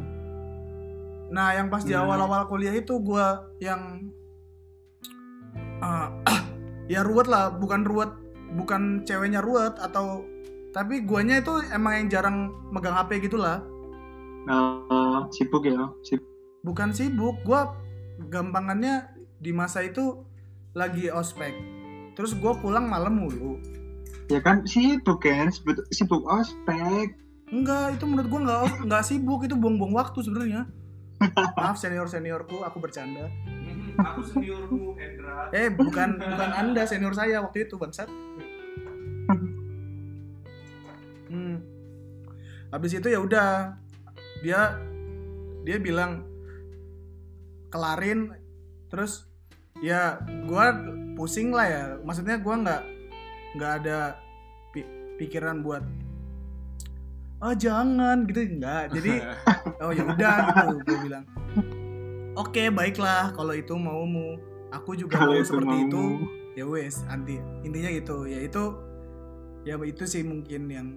nah 1.27 1.51
yang 1.51 1.67
pas 1.67 1.83
di 1.83 1.91
Hmm. 1.91 2.07
awal-awal 2.07 2.47
kuliah 2.47 2.71
itu 2.71 2.99
gue 2.99 3.25
yang 3.59 4.07
ah, 5.83 6.07
ya 6.93 7.03
ruwet 7.03 7.27
lah 7.27 7.51
bukan 7.51 7.83
ruwet 7.83 8.11
bukan 8.55 9.03
ceweknya 9.03 9.43
ruwet 9.43 9.75
atau 9.75 10.23
tapi 10.77 11.01
guanya 11.01 11.41
itu 11.41 11.57
emang 11.73 11.97
yang 11.97 12.07
jarang 12.07 12.37
megang 12.69 12.93
HP 12.93 13.25
gitulah 13.25 13.65
Nah, 14.45 14.79
sibuk 15.27 15.65
ya. 15.65 15.89
Sibuk. 16.01 16.23
bukan 16.61 16.93
sibuk 16.93 17.35
gue 17.41 17.61
gampangannya 18.25 19.09
di 19.37 19.51
masa 19.51 19.81
itu 19.81 20.21
lagi 20.71 21.09
ospek 21.09 21.51
terus 22.13 22.31
gue 22.31 22.53
pulang 22.57 22.85
malam 22.85 23.17
mulu 23.17 23.57
Ya 24.27 24.37
kan 24.37 24.67
sibuk 24.67 25.23
kan. 25.23 25.47
Sibuk, 25.47 25.87
sibuk 25.89 26.27
ospek. 26.27 27.15
enggak 27.47 27.95
itu 27.95 28.03
menurut 28.03 28.27
gue 28.27 28.41
nggak 28.43 28.61
nggak 28.85 29.03
sibuk 29.03 29.39
itu 29.41 29.55
buang-buang 29.55 29.95
waktu 29.95 30.19
sebenarnya 30.19 30.67
maaf 31.57 31.79
senior 31.79 32.05
seniorku 32.05 32.59
aku 32.59 32.77
bercanda 32.77 33.31
aku 34.03 34.19
seniormu 34.21 34.99
Hendra 34.99 35.47
eh 35.49 35.71
bukan 35.71 36.19
bukan 36.19 36.49
anda 36.53 36.83
senior 36.83 37.15
saya 37.15 37.39
waktu 37.39 37.65
itu 37.65 37.79
bangsat 37.79 38.11
habis 42.73 42.91
itu 42.95 43.07
ya 43.07 43.19
udah. 43.21 43.77
Dia 44.43 44.77
dia 45.63 45.77
bilang 45.79 46.25
kelarin. 47.73 48.33
Terus 48.87 49.27
ya 49.83 50.21
gua 50.47 50.73
pusing 51.19 51.51
lah 51.51 51.67
ya. 51.67 51.83
Maksudnya 52.01 52.39
gua 52.39 52.55
nggak 52.61 52.81
nggak 53.57 53.71
ada 53.83 54.19
pi- 54.75 54.91
pikiran 55.17 55.65
buat 55.65 55.83
oh 57.41 57.53
jangan 57.53 58.25
gitu. 58.29 58.39
Enggak 58.57 58.93
jadi 58.93 59.13
oh 59.83 59.91
ya 59.93 60.03
udah 60.05 60.35
gitu 60.53 60.75
gue 60.85 60.97
bilang. 61.09 61.25
Oke 62.37 62.69
baiklah 62.69 63.33
kalau 63.33 63.53
itu 63.53 63.73
maumu. 63.73 64.37
Aku 64.73 64.93
juga 64.99 65.23
mau 65.25 65.33
itu 65.33 65.47
seperti 65.47 65.75
mau. 65.75 65.85
itu. 65.87 66.03
Ya 66.57 66.65
wes 66.65 67.05
anti 67.09 67.37
intinya 67.61 67.89
gitu. 67.93 68.25
Ya 68.25 68.39
itu 68.41 68.63
ya 69.65 69.75
itu 69.81 70.03
sih 70.05 70.21
mungkin 70.25 70.69
yang 70.69 70.87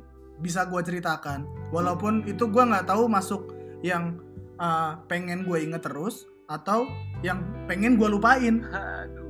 bisa 0.40 0.66
gue 0.66 0.80
ceritakan 0.80 1.44
walaupun 1.70 2.24
itu 2.26 2.48
gue 2.48 2.64
nggak 2.64 2.88
tahu 2.88 3.06
masuk 3.06 3.52
yang 3.84 4.18
uh, 4.56 5.00
pengen 5.06 5.44
gue 5.44 5.58
inget 5.60 5.84
terus 5.84 6.26
atau 6.50 6.88
yang 7.22 7.44
pengen 7.70 7.94
gue 7.94 8.08
lupain 8.10 8.64
Aduh. 8.66 9.29